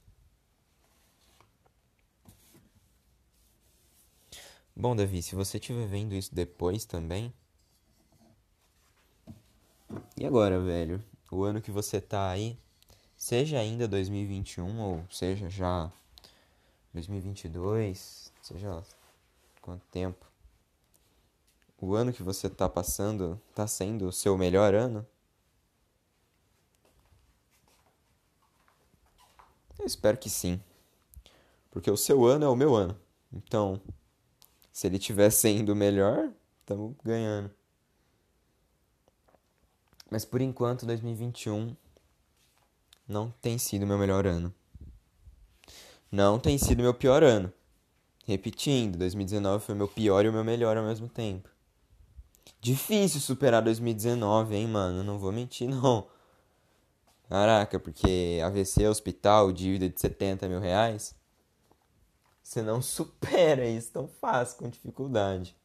Bom, 4.75 4.95
Davi, 4.95 5.21
se 5.21 5.35
você 5.35 5.57
estiver 5.57 5.87
vendo 5.87 6.13
isso 6.15 6.33
depois 6.33 6.85
também, 6.85 7.33
E 10.19 10.25
agora, 10.25 10.59
velho? 10.59 11.01
O 11.31 11.43
ano 11.43 11.61
que 11.61 11.71
você 11.71 12.01
tá 12.01 12.29
aí, 12.29 12.57
seja 13.15 13.57
ainda 13.57 13.87
2021 13.87 14.79
ou 14.81 15.03
seja 15.09 15.49
já 15.49 15.89
2022, 16.93 18.28
seja 18.49 18.73
lá 18.73 18.83
quanto 19.61 19.85
tempo. 19.87 20.25
O 21.79 21.93
ano 21.93 22.11
que 22.11 22.23
você 22.23 22.49
tá 22.49 22.67
passando 22.67 23.39
tá 23.53 23.67
sendo 23.67 24.07
o 24.07 24.11
seu 24.11 24.37
melhor 24.37 24.73
ano? 24.73 25.05
Eu 29.77 29.85
espero 29.85 30.17
que 30.17 30.29
sim. 30.29 30.61
Porque 31.69 31.89
o 31.91 31.95
seu 31.95 32.25
ano 32.25 32.43
é 32.43 32.49
o 32.49 32.55
meu 32.55 32.75
ano. 32.75 32.99
Então, 33.31 33.79
se 34.71 34.87
ele 34.87 34.97
estiver 34.97 35.29
sendo 35.29 35.75
melhor, 35.75 36.31
estamos 36.61 36.95
ganhando. 37.03 37.51
Mas 40.09 40.25
por 40.25 40.41
enquanto, 40.41 40.87
2021 40.87 41.75
não 43.07 43.29
tem 43.29 43.59
sido 43.59 43.85
meu 43.85 43.97
melhor 43.97 44.25
ano. 44.25 44.53
Não 46.11 46.39
tem 46.39 46.57
sido 46.57 46.81
meu 46.81 46.93
pior 46.93 47.23
ano. 47.23 47.53
Repetindo, 48.29 48.95
2019 48.99 49.65
foi 49.65 49.73
meu 49.73 49.87
pior 49.87 50.23
e 50.23 50.29
o 50.29 50.31
meu 50.31 50.43
melhor 50.43 50.77
ao 50.77 50.85
mesmo 50.85 51.09
tempo. 51.09 51.49
Difícil 52.61 53.19
superar 53.19 53.63
2019, 53.63 54.55
hein, 54.55 54.67
mano? 54.67 55.03
Não 55.03 55.17
vou 55.17 55.31
mentir, 55.31 55.65
não. 55.73 56.07
Caraca, 57.27 57.79
porque 57.79 58.39
AVC, 58.45 58.87
hospital, 58.87 59.51
dívida 59.51 59.89
de 59.89 59.99
70 59.99 60.47
mil 60.47 60.59
reais. 60.59 61.15
Você 62.43 62.61
não 62.61 62.83
supera 62.83 63.65
isso 63.65 63.91
tão 63.91 64.07
fácil, 64.07 64.59
com 64.59 64.69
dificuldade. 64.69 65.57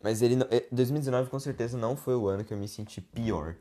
Mas 0.00 0.22
ele 0.22 0.36
2019 0.70 1.26
eh, 1.26 1.30
com 1.32 1.40
certeza 1.40 1.76
não 1.76 1.96
foi 1.96 2.14
o 2.14 2.28
ano 2.28 2.44
que 2.44 2.54
eu 2.54 2.58
me 2.58 2.68
senti 2.68 3.00
pior. 3.00 3.56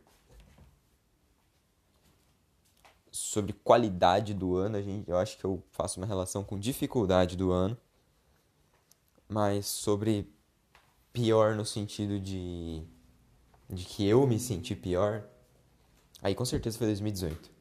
Sobre 3.18 3.52
qualidade 3.52 4.34
do 4.34 4.56
ano, 4.56 4.78
a 4.78 4.82
gente, 4.82 5.10
eu 5.10 5.18
acho 5.18 5.38
que 5.38 5.46
eu 5.46 5.64
faço 5.72 6.00
uma 6.00 6.06
relação 6.06 6.44
com 6.44 6.60
dificuldade 6.60 7.36
do 7.36 7.52
ano. 7.52 7.78
Mas 9.28 9.66
sobre 9.66 10.32
pior 11.12 11.56
no 11.56 11.66
sentido 11.66 12.20
de 12.20 12.86
de 13.70 13.86
que 13.86 14.08
eu 14.08 14.26
me 14.26 14.40
senti 14.40 14.76
pior, 14.76 15.24
aí 16.22 16.34
com 16.34 16.46
certeza 16.46 16.78
foi 16.78 16.88
2018. 16.88 17.52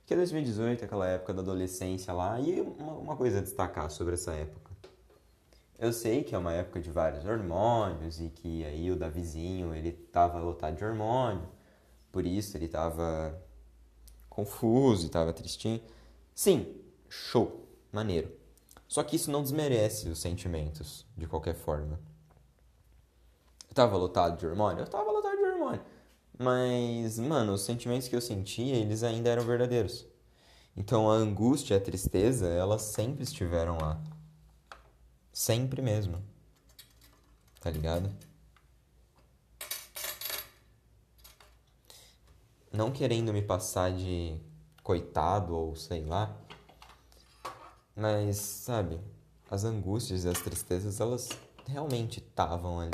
Porque 0.00 0.16
2018 0.16 0.82
é 0.82 0.84
aquela 0.84 1.06
época 1.06 1.32
da 1.32 1.42
adolescência 1.42 2.12
lá, 2.12 2.40
e 2.40 2.60
uma, 2.60 2.92
uma 2.94 3.16
coisa 3.16 3.38
a 3.38 3.42
destacar 3.42 3.90
sobre 3.90 4.14
essa 4.14 4.32
época. 4.32 4.72
Eu 5.78 5.92
sei 5.92 6.22
que 6.22 6.34
é 6.34 6.38
uma 6.38 6.52
época 6.52 6.80
de 6.80 6.90
vários 6.90 7.24
hormônios 7.24 8.20
e 8.20 8.28
que 8.28 8.64
aí 8.64 8.90
o 8.90 8.96
Davizinho, 8.96 9.74
ele 9.74 9.92
tava 9.92 10.38
lotado 10.38 10.76
de 10.76 10.84
hormônio, 10.84 11.48
por 12.10 12.26
isso 12.26 12.56
ele 12.56 12.68
tava 12.68 13.36
confuso 14.32 15.06
e 15.06 15.10
tava 15.10 15.32
tristinho. 15.32 15.80
Sim, 16.34 16.74
show, 17.08 17.68
maneiro. 17.92 18.32
Só 18.88 19.02
que 19.02 19.16
isso 19.16 19.30
não 19.30 19.42
desmerece 19.42 20.08
os 20.08 20.18
sentimentos, 20.18 21.06
de 21.16 21.26
qualquer 21.26 21.54
forma. 21.54 22.00
Eu 23.68 23.74
tava 23.74 23.96
lotado 23.96 24.38
de 24.38 24.46
hormônio? 24.46 24.82
Eu 24.82 24.86
tava 24.86 25.10
lotado 25.10 25.36
de 25.36 25.44
hormônio. 25.44 25.82
Mas, 26.38 27.18
mano, 27.18 27.52
os 27.52 27.62
sentimentos 27.62 28.08
que 28.08 28.16
eu 28.16 28.20
sentia, 28.20 28.74
eles 28.74 29.02
ainda 29.02 29.28
eram 29.28 29.44
verdadeiros. 29.44 30.06
Então 30.74 31.10
a 31.10 31.14
angústia, 31.14 31.76
a 31.76 31.80
tristeza, 31.80 32.48
elas 32.48 32.82
sempre 32.82 33.22
estiveram 33.22 33.76
lá. 33.78 34.02
Sempre 35.32 35.82
mesmo. 35.82 36.22
Tá 37.60 37.70
ligado? 37.70 38.10
Não 42.72 42.90
querendo 42.90 43.32
me 43.32 43.42
passar 43.42 43.92
de 43.92 44.40
coitado 44.82 45.54
ou 45.54 45.76
sei 45.76 46.04
lá. 46.04 46.34
Mas, 47.94 48.36
sabe, 48.38 48.98
as 49.50 49.64
angústias 49.64 50.24
e 50.24 50.28
as 50.28 50.40
tristezas, 50.40 51.00
elas 51.00 51.28
realmente 51.66 52.18
estavam 52.20 52.80
ali. 52.80 52.90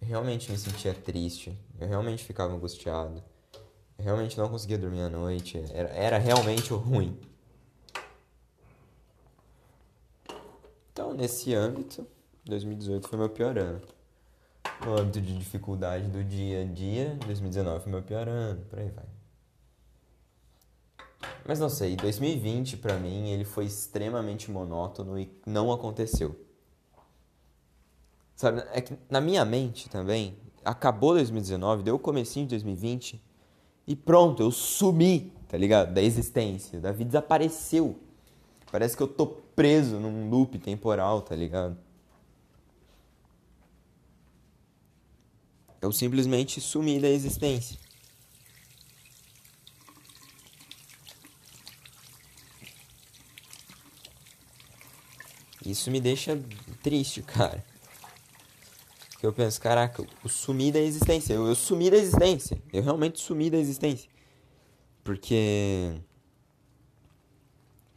Eu 0.00 0.08
realmente 0.08 0.50
me 0.50 0.58
sentia 0.58 0.92
triste, 0.92 1.56
eu 1.78 1.86
realmente 1.86 2.24
ficava 2.24 2.52
angustiado, 2.52 3.22
eu 3.96 4.04
realmente 4.04 4.36
não 4.36 4.48
conseguia 4.48 4.76
dormir 4.76 5.02
à 5.02 5.08
noite, 5.08 5.62
era, 5.72 5.88
era 5.90 6.18
realmente 6.18 6.72
ruim. 6.72 7.16
Então, 10.92 11.14
nesse 11.14 11.54
âmbito, 11.54 12.04
2018 12.44 13.08
foi 13.08 13.18
meu 13.18 13.30
pior 13.30 13.56
ano. 13.56 13.80
No 14.84 14.98
âmbito 14.98 15.20
de 15.20 15.38
dificuldade 15.38 16.08
do 16.08 16.24
dia 16.24 16.62
a 16.62 16.64
dia, 16.64 17.16
2019 17.26 17.84
foi 17.84 17.92
meu 17.92 18.02
pior 18.02 18.28
ano, 18.28 18.64
por 18.68 18.78
aí 18.78 18.90
vai. 18.90 19.04
Mas 21.46 21.60
não 21.60 21.68
sei, 21.68 21.94
2020 21.96 22.76
para 22.78 22.98
mim 22.98 23.28
ele 23.28 23.44
foi 23.44 23.64
extremamente 23.64 24.50
monótono 24.50 25.18
e 25.18 25.30
não 25.46 25.70
aconteceu. 25.70 26.36
Sabe, 28.34 28.64
é 28.72 28.80
que 28.80 28.96
na 29.08 29.20
minha 29.20 29.44
mente 29.44 29.88
também, 29.88 30.36
acabou 30.64 31.14
2019, 31.14 31.84
deu 31.84 31.94
o 31.94 31.98
comecinho 31.98 32.46
de 32.46 32.50
2020 32.50 33.22
e 33.86 33.94
pronto, 33.94 34.42
eu 34.42 34.50
sumi, 34.50 35.32
tá 35.48 35.56
ligado? 35.56 35.94
Da 35.94 36.02
existência. 36.02 36.80
Davi 36.80 37.04
desapareceu. 37.04 37.98
Parece 38.70 38.96
que 38.96 39.02
eu 39.02 39.08
tô 39.08 39.26
preso 39.26 40.00
num 40.00 40.30
loop 40.30 40.58
temporal, 40.58 41.20
tá 41.20 41.36
ligado? 41.36 41.76
Eu 45.82 45.90
simplesmente 45.90 46.60
sumi 46.60 47.00
da 47.00 47.08
existência. 47.08 47.76
Isso 55.66 55.90
me 55.90 56.00
deixa 56.00 56.40
triste, 56.82 57.20
cara. 57.22 57.64
Que 59.18 59.26
eu 59.26 59.32
penso, 59.32 59.60
caraca, 59.60 60.02
eu 60.02 60.28
sumi 60.28 60.70
da 60.70 60.80
existência. 60.80 61.34
Eu, 61.34 61.48
eu 61.48 61.54
sumi 61.56 61.90
da 61.90 61.96
existência. 61.96 62.62
Eu 62.72 62.82
realmente 62.82 63.20
sumi 63.20 63.50
da 63.50 63.58
existência. 63.58 64.08
Porque 65.02 66.00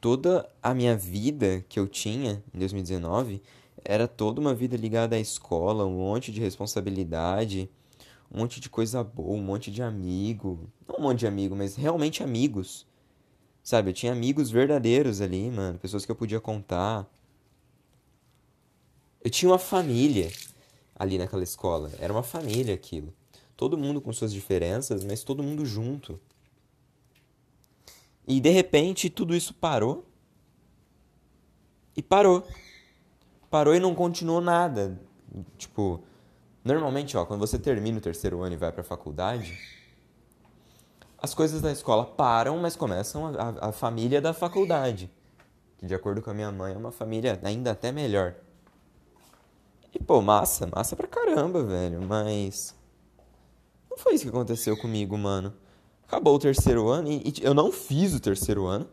toda 0.02 0.50
a 0.62 0.74
minha 0.74 0.98
vida 0.98 1.64
que 1.70 1.80
eu 1.80 1.88
tinha 1.88 2.44
em 2.52 2.60
2019 2.60 3.44
era 3.86 4.08
toda 4.08 4.42
uma 4.42 4.54
vida 4.54 4.76
ligada 4.76 5.16
à 5.16 5.20
escola, 5.20 5.86
um 5.86 6.00
monte 6.00 6.32
de 6.32 6.42
responsabilidade, 6.42 7.70
um 8.32 8.40
monte 8.40 8.60
de 8.60 8.70
coisa 8.70 9.04
boa, 9.04 9.38
um 9.38 9.42
monte 9.42 9.72
de 9.72 9.82
amigo. 9.82 10.68
Não 10.88 10.98
um 10.98 11.02
monte 11.02 11.20
de 11.20 11.28
amigo, 11.28 11.56
mas 11.56 11.76
realmente 11.76 12.24
amigos. 12.24 12.88
Sabe, 13.64 13.92
eu 13.92 13.94
tinha 13.94 14.12
amigos 14.12 14.50
verdadeiros 14.50 15.22
ali, 15.22 15.50
mano, 15.50 15.80
pessoas 15.80 16.06
que 16.06 16.12
eu 16.12 16.16
podia 16.16 16.42
contar. 16.42 17.08
Eu 19.24 19.30
tinha 19.30 19.50
uma 19.50 19.60
família 19.60 20.32
ali 20.96 21.18
naquela 21.18 21.44
escola. 21.44 21.92
Era 22.00 22.12
uma 22.12 22.24
família 22.24 22.74
aquilo. 22.74 23.14
Todo 23.56 23.78
mundo 23.78 24.02
com 24.02 24.12
suas 24.12 24.34
diferenças, 24.34 25.04
mas 25.04 25.24
todo 25.24 25.42
mundo 25.42 25.66
junto. 25.66 26.20
E 28.28 28.40
de 28.40 28.50
repente 28.50 29.10
tudo 29.10 29.36
isso 29.36 29.54
parou. 29.54 30.06
E 31.96 32.02
parou. 32.02 32.46
Parou 33.56 33.74
e 33.74 33.80
não 33.80 33.96
continuou 33.96 34.42
nada. 34.42 35.00
Tipo, 35.58 36.04
normalmente, 36.62 37.16
ó, 37.16 37.26
quando 37.26 37.40
você 37.40 37.58
termina 37.58 38.00
o 38.00 38.02
terceiro 38.02 38.44
ano 38.44 38.54
e 38.54 38.58
vai 38.58 38.70
para 38.70 38.82
a 38.82 38.84
faculdade, 38.84 39.58
as 41.18 41.34
coisas 41.34 41.62
da 41.62 41.72
escola 41.72 42.06
param, 42.06 42.58
mas 42.58 42.76
começam 42.76 43.28
a, 43.28 43.30
a, 43.30 43.70
a 43.70 43.72
família 43.72 44.20
da 44.20 44.34
faculdade. 44.34 45.10
Que, 45.78 45.86
de 45.86 45.96
acordo 45.96 46.22
com 46.22 46.30
a 46.32 46.34
minha 46.34 46.52
mãe, 46.52 46.74
é 46.74 46.78
uma 46.78 46.92
família 46.92 47.40
ainda 47.44 47.72
até 47.72 47.94
melhor. 47.94 48.36
E, 49.94 50.04
pô, 50.04 50.22
massa, 50.22 50.68
massa 50.68 50.94
pra 50.94 51.08
caramba, 51.08 51.64
velho. 51.64 52.02
Mas. 52.02 52.76
Não 53.90 53.98
foi 53.98 54.16
isso 54.16 54.26
que 54.26 54.32
aconteceu 54.32 54.76
comigo, 54.76 55.18
mano. 55.18 55.54
Acabou 56.06 56.36
o 56.36 56.40
terceiro 56.40 56.90
ano 56.90 57.10
e, 57.10 57.22
e 57.26 57.34
eu 57.42 57.54
não 57.54 57.72
fiz 57.72 58.14
o 58.14 58.20
terceiro 58.20 58.66
ano. 58.66 58.86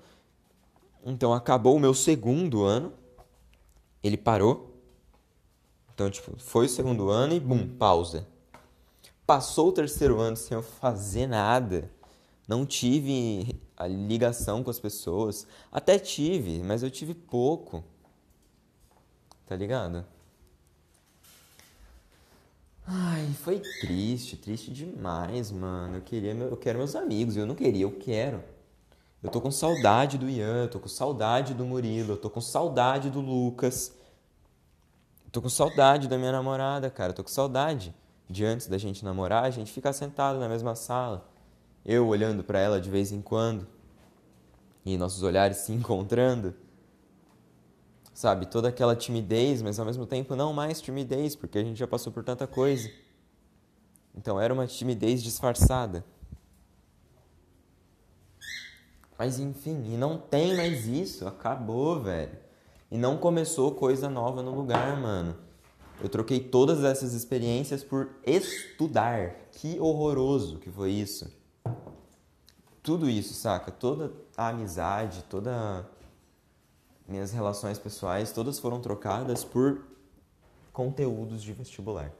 Então 1.05 1.35
acabou 1.35 1.75
o 1.75 1.81
meu 1.81 1.93
segundo 1.93 2.63
ano. 2.63 3.02
Ele 4.03 4.17
parou. 4.17 4.75
Então, 5.95 6.11
tipo, 6.11 6.37
foi 6.39 6.67
o 6.67 6.69
segundo 6.69 7.11
ano 7.11 7.35
e 7.35 7.41
bum, 7.41 7.69
pausa. 7.69 8.27
Passou 9.27 9.69
o 9.69 9.73
terceiro 9.73 10.19
ano 10.21 10.37
sem 10.37 10.57
eu 10.57 10.63
fazer 10.63 11.27
nada. 11.27 11.91
Não 12.49 12.67
tive 12.67 13.61
a 13.77 13.87
ligação 13.87 14.63
com 14.65 14.71
as 14.71 14.81
pessoas. 14.81 15.47
Até 15.71 15.99
tive, 15.99 16.63
mas 16.63 16.83
eu 16.83 16.91
tive 16.91 17.15
pouco. 17.15 17.85
Tá 19.47 19.55
ligado? 19.55 20.05
Ai, 22.87 23.27
foi 23.43 23.61
triste, 23.81 24.37
triste 24.37 24.73
demais, 24.73 25.51
mano. 25.53 25.97
Eu 25.97 26.01
queria, 26.03 26.33
eu 26.33 26.57
quero 26.57 26.79
meus 26.79 26.97
amigos, 26.97 27.37
eu 27.37 27.47
não 27.47 27.55
queria, 27.55 27.85
eu 27.85 27.93
quero. 27.93 28.43
Eu 29.23 29.31
tô 29.31 29.41
com 29.41 29.53
saudade 29.53 30.19
do 30.19 30.29
Ian, 30.29 30.65
eu 30.65 30.69
tô 30.69 30.81
com 30.81 30.89
saudade 30.89 31.55
do 31.55 31.65
Murilo, 31.65 32.15
eu 32.15 32.17
tô 32.17 32.29
com 32.29 32.41
saudade 32.41 33.09
do 33.09 33.21
Lucas. 33.21 33.97
Eu 35.25 35.31
tô 35.31 35.41
com 35.41 35.49
saudade 35.49 36.09
da 36.09 36.19
minha 36.19 36.33
namorada, 36.33 36.91
cara, 36.91 37.11
eu 37.11 37.15
tô 37.15 37.23
com 37.23 37.31
saudade. 37.31 37.95
de 38.29 38.45
antes 38.45 38.67
da 38.67 38.79
gente 38.79 39.05
namorar, 39.05 39.45
a 39.45 39.51
gente 39.51 39.71
ficar 39.71 39.93
sentado 39.93 40.39
na 40.39 40.49
mesma 40.49 40.75
sala, 40.75 41.29
eu 41.85 42.07
olhando 42.09 42.43
para 42.43 42.59
ela 42.59 42.81
de 42.81 42.89
vez 42.89 43.13
em 43.13 43.21
quando 43.21 43.67
e 44.85 44.97
nossos 44.97 45.23
olhares 45.23 45.59
se 45.59 45.71
encontrando. 45.73 46.55
Sabe, 48.15 48.47
toda 48.47 48.69
aquela 48.69 48.97
timidez, 48.97 49.63
mas 49.63 49.79
ao 49.79 49.87
mesmo 49.87 50.05
tempo 50.05 50.35
não 50.35 50.53
mais 50.53 50.81
timidez, 50.81 51.37
porque 51.37 51.59
a 51.59 51.65
gente 51.65 51.79
já 51.79 51.87
passou 51.87 52.13
por 52.13 52.25
tanta 52.25 52.47
coisa. 52.47 52.91
Então 54.15 54.41
era 54.41 54.53
uma 54.53 54.67
timidez 54.67 55.23
disfarçada. 55.23 56.05
Mas 59.19 59.39
enfim, 59.39 59.93
e 59.93 59.97
não 59.97 60.19
tem 60.19 60.57
mais 60.57 60.87
isso, 60.87 61.27
acabou, 61.27 62.01
velho. 62.01 62.37
E 62.91 62.99
não 62.99 63.17
começou 63.17 63.73
coisa 63.73 64.09
nova 64.09 64.43
no 64.43 64.55
lugar, 64.55 64.97
mano. 65.01 65.37
Eu 66.03 66.09
troquei 66.09 66.41
todas 66.41 66.83
essas 66.83 67.15
experiências 67.15 67.85
por 67.85 68.11
estudar. 68.27 69.37
Que 69.53 69.79
horroroso 69.79 70.59
que 70.59 70.71
foi 70.71 70.91
isso. 70.91 71.33
Tudo 72.83 73.09
isso, 73.09 73.35
saca? 73.35 73.71
Toda 73.71 74.13
a 74.37 74.49
amizade, 74.49 75.25
toda 75.31 75.89
minhas 77.07 77.33
relações 77.33 77.79
pessoais, 77.79 78.33
todas 78.33 78.59
foram 78.59 78.81
trocadas 78.81 79.45
por 79.45 79.87
conteúdos 80.73 81.43
de 81.43 81.53
vestibular. 81.53 82.13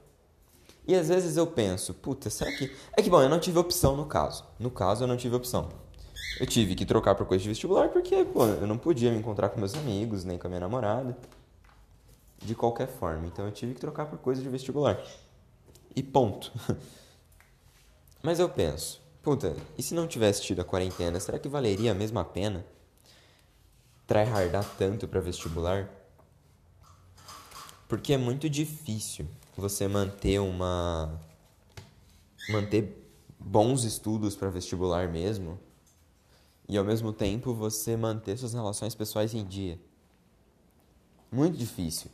E 0.87 0.95
às 0.95 1.07
vezes 1.09 1.37
eu 1.37 1.47
penso, 1.47 1.93
puta, 1.93 2.29
será 2.29 2.51
que. 2.51 2.71
É 2.95 3.01
que 3.01 3.09
bom, 3.09 3.21
eu 3.21 3.29
não 3.29 3.39
tive 3.39 3.57
opção 3.59 3.95
no 3.95 4.05
caso. 4.05 4.45
No 4.59 4.69
caso, 4.71 5.03
eu 5.03 5.07
não 5.07 5.17
tive 5.17 5.35
opção. 5.35 5.69
Eu 6.39 6.47
tive 6.47 6.75
que 6.75 6.85
trocar 6.85 7.15
por 7.15 7.27
coisa 7.27 7.43
de 7.43 7.49
vestibular 7.49 7.89
porque, 7.89 8.25
pô, 8.25 8.45
eu 8.45 8.67
não 8.67 8.77
podia 8.77 9.11
me 9.11 9.19
encontrar 9.19 9.49
com 9.49 9.59
meus 9.59 9.75
amigos, 9.75 10.23
nem 10.23 10.37
com 10.37 10.47
a 10.47 10.49
minha 10.49 10.59
namorada. 10.59 11.15
De 12.39 12.55
qualquer 12.55 12.87
forma. 12.87 13.27
Então 13.27 13.45
eu 13.45 13.51
tive 13.51 13.73
que 13.73 13.79
trocar 13.79 14.05
por 14.07 14.17
coisa 14.17 14.41
de 14.41 14.49
vestibular. 14.49 14.99
E 15.95 16.01
ponto. 16.01 16.51
Mas 18.21 18.39
eu 18.39 18.49
penso, 18.49 19.01
puta, 19.21 19.55
e 19.77 19.83
se 19.83 19.93
não 19.93 20.07
tivesse 20.07 20.41
tido 20.41 20.61
a 20.61 20.65
quarentena, 20.65 21.19
será 21.19 21.37
que 21.37 21.49
valeria 21.49 21.91
a 21.91 21.95
mesma 21.95 22.23
pena 22.23 22.65
tryhardar 24.07 24.65
tanto 24.77 25.07
para 25.07 25.19
vestibular? 25.19 25.89
Porque 27.87 28.13
é 28.13 28.17
muito 28.17 28.49
difícil 28.49 29.27
você 29.55 29.87
manter 29.87 30.39
uma 30.39 31.19
manter 32.49 33.07
bons 33.39 33.83
estudos 33.83 34.35
para 34.35 34.49
vestibular 34.49 35.07
mesmo 35.07 35.59
e 36.67 36.77
ao 36.77 36.83
mesmo 36.83 37.11
tempo 37.11 37.53
você 37.53 37.95
manter 37.97 38.37
suas 38.37 38.53
relações 38.53 38.95
pessoais 38.95 39.33
em 39.33 39.45
dia. 39.45 39.79
Muito 41.31 41.57
difícil. 41.57 42.09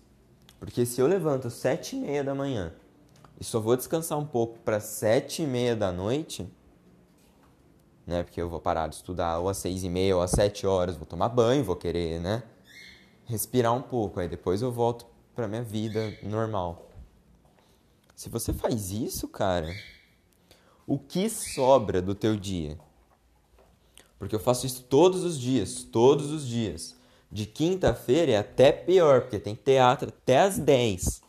Porque 0.59 0.85
se 0.85 0.99
eu 0.99 1.07
levanto 1.07 1.49
sete 1.49 1.95
e 1.95 1.99
meia 1.99 2.23
da 2.23 2.35
manhã 2.35 2.73
e 3.39 3.43
só 3.43 3.59
vou 3.59 3.77
descansar 3.77 4.17
um 4.17 4.25
pouco 4.25 4.59
para 4.59 4.79
sete 4.79 5.43
e 5.43 5.47
meia 5.47 5.75
da 5.75 5.91
noite, 5.91 6.49
né? 8.05 8.23
Porque 8.23 8.41
eu 8.41 8.49
vou 8.49 8.59
parar 8.59 8.87
de 8.87 8.95
estudar 8.95 9.39
ou 9.39 9.47
às 9.47 9.57
seis 9.57 9.83
e 9.83 9.89
meia 9.89 10.15
ou 10.15 10.21
às 10.21 10.31
sete 10.31 10.67
horas, 10.67 10.97
vou 10.97 11.05
tomar 11.05 11.29
banho, 11.29 11.63
vou 11.63 11.75
querer, 11.75 12.19
né? 12.19 12.43
Respirar 13.25 13.73
um 13.73 13.81
pouco, 13.81 14.19
aí 14.19 14.27
depois 14.27 14.61
eu 14.61 14.71
volto 14.71 15.05
para 15.35 15.47
minha 15.47 15.63
vida 15.63 16.17
normal. 16.23 16.89
Se 18.15 18.27
você 18.27 18.51
faz 18.51 18.91
isso, 18.91 19.27
cara, 19.27 19.73
o 20.85 20.99
que 20.99 21.29
sobra 21.29 22.01
do 22.01 22.13
teu 22.13 22.35
dia? 22.35 22.77
Porque 24.19 24.35
eu 24.35 24.39
faço 24.39 24.65
isso 24.65 24.83
todos 24.83 25.23
os 25.23 25.39
dias, 25.39 25.83
todos 25.83 26.29
os 26.29 26.45
dias. 26.45 26.95
De 27.31 27.45
quinta-feira 27.45 28.33
é 28.33 28.37
até 28.37 28.71
pior, 28.71 29.21
porque 29.21 29.39
tem 29.39 29.55
teatro 29.55 30.09
até 30.09 30.39
às 30.39 30.59
10. 30.59 31.21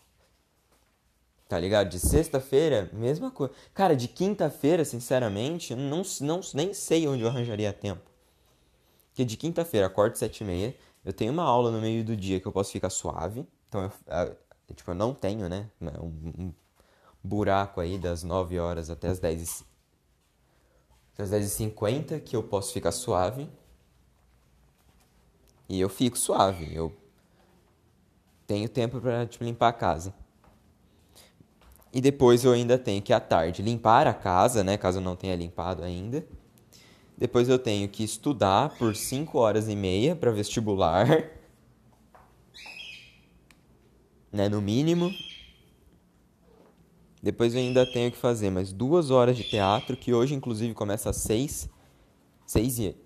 Tá 1.48 1.58
ligado? 1.58 1.88
De 1.88 1.98
sexta-feira, 1.98 2.90
mesma 2.92 3.30
coisa. 3.30 3.52
Cara, 3.72 3.94
de 3.94 4.08
quinta-feira, 4.08 4.84
sinceramente, 4.84 5.74
não, 5.74 6.02
não, 6.20 6.40
nem 6.52 6.74
sei 6.74 7.06
onde 7.06 7.22
eu 7.22 7.28
arranjaria 7.28 7.72
tempo. 7.72 8.02
Porque 9.08 9.24
de 9.24 9.36
quinta-feira, 9.36 9.86
acordo 9.86 10.16
sete 10.16 10.42
e 10.42 10.46
meia, 10.46 10.76
eu 11.04 11.12
tenho 11.12 11.32
uma 11.32 11.42
aula 11.42 11.70
no 11.70 11.80
meio 11.80 12.04
do 12.04 12.16
dia 12.16 12.40
que 12.40 12.46
eu 12.46 12.52
posso 12.52 12.72
ficar 12.72 12.90
suave. 12.90 13.46
Então, 13.68 13.90
eu, 14.68 14.74
tipo, 14.74 14.90
eu 14.90 14.94
não 14.94 15.12
tenho, 15.12 15.48
né? 15.48 15.68
Um, 15.80 16.44
um 16.44 16.52
buraco 17.22 17.80
aí 17.80 17.98
das 17.98 18.22
9 18.22 18.58
horas 18.58 18.90
até 18.90 19.08
as 19.08 19.18
10 19.18 19.64
às 21.18 21.30
10h50 21.30 22.20
que 22.20 22.34
eu 22.34 22.42
posso 22.42 22.72
ficar 22.72 22.92
suave. 22.92 23.48
E 25.68 25.80
eu 25.80 25.88
fico 25.88 26.18
suave. 26.18 26.74
Eu 26.74 26.92
tenho 28.46 28.68
tempo 28.68 29.00
para 29.00 29.26
tipo, 29.26 29.44
limpar 29.44 29.68
a 29.68 29.72
casa. 29.72 30.14
E 31.92 32.00
depois 32.00 32.44
eu 32.44 32.52
ainda 32.52 32.78
tenho 32.78 33.02
que 33.02 33.12
à 33.12 33.20
tarde 33.20 33.62
limpar 33.62 34.06
a 34.06 34.14
casa, 34.14 34.62
né, 34.62 34.76
caso 34.76 34.98
eu 34.98 35.02
não 35.02 35.16
tenha 35.16 35.34
limpado 35.34 35.82
ainda. 35.82 36.24
Depois 37.16 37.48
eu 37.48 37.58
tenho 37.58 37.88
que 37.88 38.02
estudar 38.02 38.70
por 38.78 38.96
5 38.96 39.38
horas 39.38 39.68
e 39.68 39.76
meia 39.76 40.16
para 40.16 40.30
vestibular. 40.30 41.06
Né, 44.32 44.48
no 44.48 44.62
mínimo. 44.62 45.10
Depois 47.22 47.54
eu 47.54 47.60
ainda 47.60 47.84
tenho 47.84 48.10
que 48.10 48.16
fazer 48.16 48.50
mais 48.50 48.72
duas 48.72 49.10
horas 49.10 49.36
de 49.36 49.44
teatro, 49.44 49.96
que 49.96 50.14
hoje 50.14 50.34
inclusive 50.34 50.74
começa 50.74 51.10
às 51.10 51.16
seis. 51.16 51.68
Seis 52.46 52.78
e... 52.78 52.96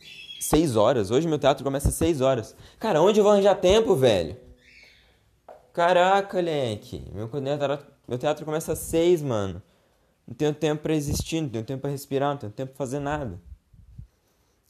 Seis 0.40 0.76
horas. 0.76 1.10
Hoje 1.10 1.26
meu 1.26 1.38
teatro 1.38 1.64
começa 1.64 1.88
às 1.88 1.94
seis 1.94 2.20
horas. 2.20 2.54
Cara, 2.78 3.00
onde 3.00 3.18
eu 3.18 3.24
vou 3.24 3.32
arranjar 3.32 3.54
tempo, 3.56 3.96
velho? 3.96 4.36
Caraca, 5.72 6.40
Lenk. 6.40 7.10
Meu 7.12 7.28
meu 8.06 8.18
teatro 8.18 8.44
começa 8.44 8.72
às 8.72 8.78
seis, 8.78 9.22
mano. 9.22 9.62
Não 10.26 10.34
tenho 10.34 10.54
tempo 10.54 10.82
pra 10.82 10.94
existir, 10.94 11.40
não 11.40 11.48
tenho 11.48 11.64
tempo 11.64 11.82
pra 11.82 11.90
respirar, 11.90 12.30
não 12.30 12.36
tenho 12.36 12.52
tempo 12.52 12.72
pra 12.72 12.78
fazer 12.78 12.98
nada. 12.98 13.40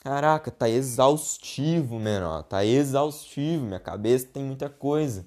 Caraca, 0.02 0.50
tá 0.50 0.68
exaustivo, 0.68 1.98
menor. 1.98 2.42
Tá 2.42 2.64
exaustivo. 2.64 3.64
Minha 3.64 3.80
cabeça 3.80 4.26
tem 4.26 4.44
muita 4.44 4.68
coisa. 4.68 5.26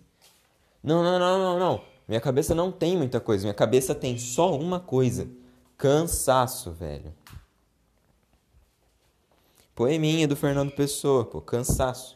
Não, 0.83 1.03
não, 1.03 1.17
não, 1.17 1.39
não, 1.39 1.59
não. 1.59 1.81
Minha 2.07 2.21
cabeça 2.21 2.55
não 2.55 2.71
tem 2.71 2.95
muita 2.95 3.19
coisa, 3.19 3.43
minha 3.43 3.53
cabeça 3.53 3.93
tem 3.93 4.17
só 4.17 4.57
uma 4.57 4.79
coisa: 4.79 5.29
cansaço, 5.77 6.71
velho. 6.71 7.13
Poeminha 9.75 10.27
do 10.27 10.35
Fernando 10.35 10.71
Pessoa, 10.71 11.25
pô, 11.25 11.41
cansaço. 11.41 12.15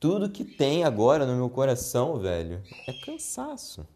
Tudo 0.00 0.30
que 0.30 0.44
tem 0.44 0.82
agora 0.82 1.26
no 1.26 1.36
meu 1.36 1.48
coração, 1.48 2.18
velho, 2.18 2.62
é 2.86 2.92
cansaço. 3.04 3.86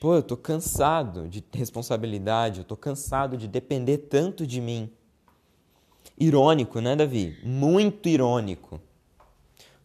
Pô, 0.00 0.14
eu 0.14 0.22
tô 0.22 0.36
cansado 0.36 1.28
de 1.28 1.42
responsabilidade, 1.52 2.60
eu 2.60 2.64
tô 2.64 2.76
cansado 2.76 3.36
de 3.36 3.48
depender 3.48 3.98
tanto 3.98 4.46
de 4.46 4.60
mim. 4.60 4.90
Irônico, 6.16 6.80
né, 6.80 6.94
Davi? 6.94 7.38
Muito 7.42 8.08
irônico 8.08 8.80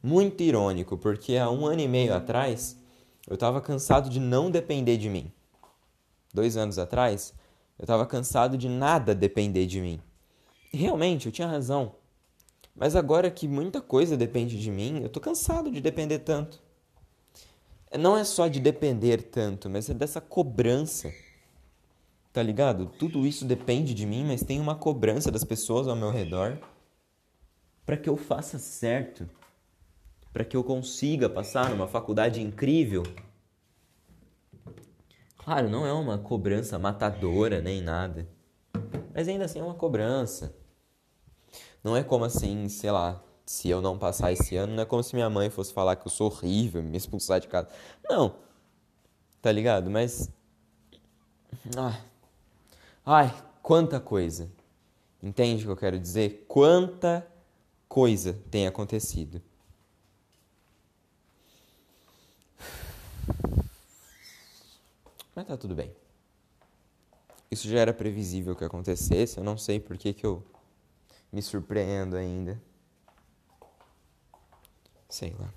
muito 0.04 0.44
irônico, 0.44 0.98
porque 0.98 1.38
há 1.38 1.50
um 1.50 1.66
ano 1.66 1.80
e 1.80 1.88
meio 1.88 2.14
atrás 2.14 2.78
eu 3.26 3.36
estava 3.36 3.62
cansado 3.62 4.10
de 4.10 4.20
não 4.20 4.52
depender 4.52 4.98
de 4.98 5.10
mim. 5.10 5.32
Dois 6.34 6.58
anos 6.58 6.78
atrás 6.78 7.34
eu 7.80 7.84
estava 7.84 8.06
cansado 8.06 8.58
de 8.58 8.68
nada 8.68 9.16
depender 9.16 9.66
de 9.66 9.80
mim. 9.80 10.02
E 10.74 10.78
realmente, 10.78 11.28
eu 11.28 11.32
tinha 11.32 11.48
razão. 11.48 11.96
Mas 12.76 12.96
agora 12.96 13.32
que 13.32 13.48
muita 13.48 13.80
coisa 13.80 14.18
depende 14.18 14.60
de 14.60 14.72
mim, 14.72 15.02
eu 15.02 15.10
tô 15.10 15.20
cansado 15.22 15.72
de 15.72 15.80
depender 15.80 16.20
tanto. 16.20 16.62
Não 17.98 18.18
é 18.18 18.24
só 18.24 18.48
de 18.48 18.60
depender 18.60 19.22
tanto, 19.22 19.70
mas 19.70 19.90
é 19.90 19.94
dessa 19.94 20.20
cobrança. 20.20 21.14
Tá 22.34 22.42
ligado? 22.42 22.88
Tudo 22.98 23.28
isso 23.28 23.46
depende 23.46 23.94
de 23.94 24.06
mim, 24.08 24.26
mas 24.26 24.44
tem 24.44 24.60
uma 24.60 24.76
cobrança 24.76 25.32
das 25.32 25.44
pessoas 25.44 25.88
ao 25.88 25.96
meu 25.96 26.10
redor 26.10 26.58
para 27.86 27.96
que 27.96 28.10
eu 28.10 28.18
faça 28.18 28.58
certo 28.58 29.30
para 30.34 30.44
que 30.44 30.58
eu 30.58 30.64
consiga 30.64 31.30
passar 31.30 31.70
numa 31.70 31.88
faculdade 31.88 32.42
incrível. 32.42 33.04
Claro, 35.38 35.70
não 35.70 35.86
é 35.86 35.94
uma 35.94 36.18
cobrança 36.18 36.80
matadora 36.80 37.62
nem 37.62 37.82
nada, 37.82 38.28
mas 39.14 39.28
ainda 39.28 39.46
assim 39.46 39.60
é 39.60 39.64
uma 39.64 39.76
cobrança. 39.76 40.56
Não 41.84 41.96
é 41.96 42.04
como 42.04 42.26
assim, 42.26 42.68
sei 42.68 42.90
lá, 42.90 43.22
se 43.46 43.70
eu 43.70 43.82
não 43.82 43.98
passar 43.98 44.32
esse 44.32 44.56
ano, 44.56 44.74
não 44.74 44.84
é 44.84 44.86
como 44.86 45.04
se 45.04 45.14
minha 45.14 45.30
mãe 45.30 45.50
fosse 45.50 45.74
falar 45.74 45.98
que 45.98 46.08
eu 46.08 46.12
sou 46.12 46.28
horrível, 46.32 46.82
me 46.82 46.98
expulsar 46.98 47.40
de 47.40 47.48
casa. 47.48 47.68
Não. 48.10 48.38
Tá 49.42 49.52
ligado? 49.52 49.92
Mas. 49.92 50.32
Ai. 51.78 52.02
Ai, 53.06 53.44
quanta 53.62 54.00
coisa. 54.00 54.50
Entende 55.22 55.64
o 55.64 55.68
que 55.68 55.72
eu 55.74 55.78
quero 55.78 56.00
dizer? 56.00 56.46
Quanta 56.48 57.28
coisa 57.88 58.34
tem 58.50 58.66
acontecido. 58.66 59.42
Mas 65.36 65.48
tá 65.48 65.58
tudo 65.58 65.76
bem. 65.76 65.92
Isso 67.50 67.68
já 67.68 67.80
era 67.80 67.94
previsível 67.94 68.56
que 68.56 68.64
acontecesse, 68.64 69.38
eu 69.38 69.44
não 69.44 69.58
sei 69.58 69.80
por 69.80 69.98
que, 69.98 70.14
que 70.14 70.26
eu 70.26 70.44
me 71.32 71.42
surpreendo 71.42 72.16
ainda. 72.16 72.62
Sei 75.10 75.36
lá. 75.40 75.54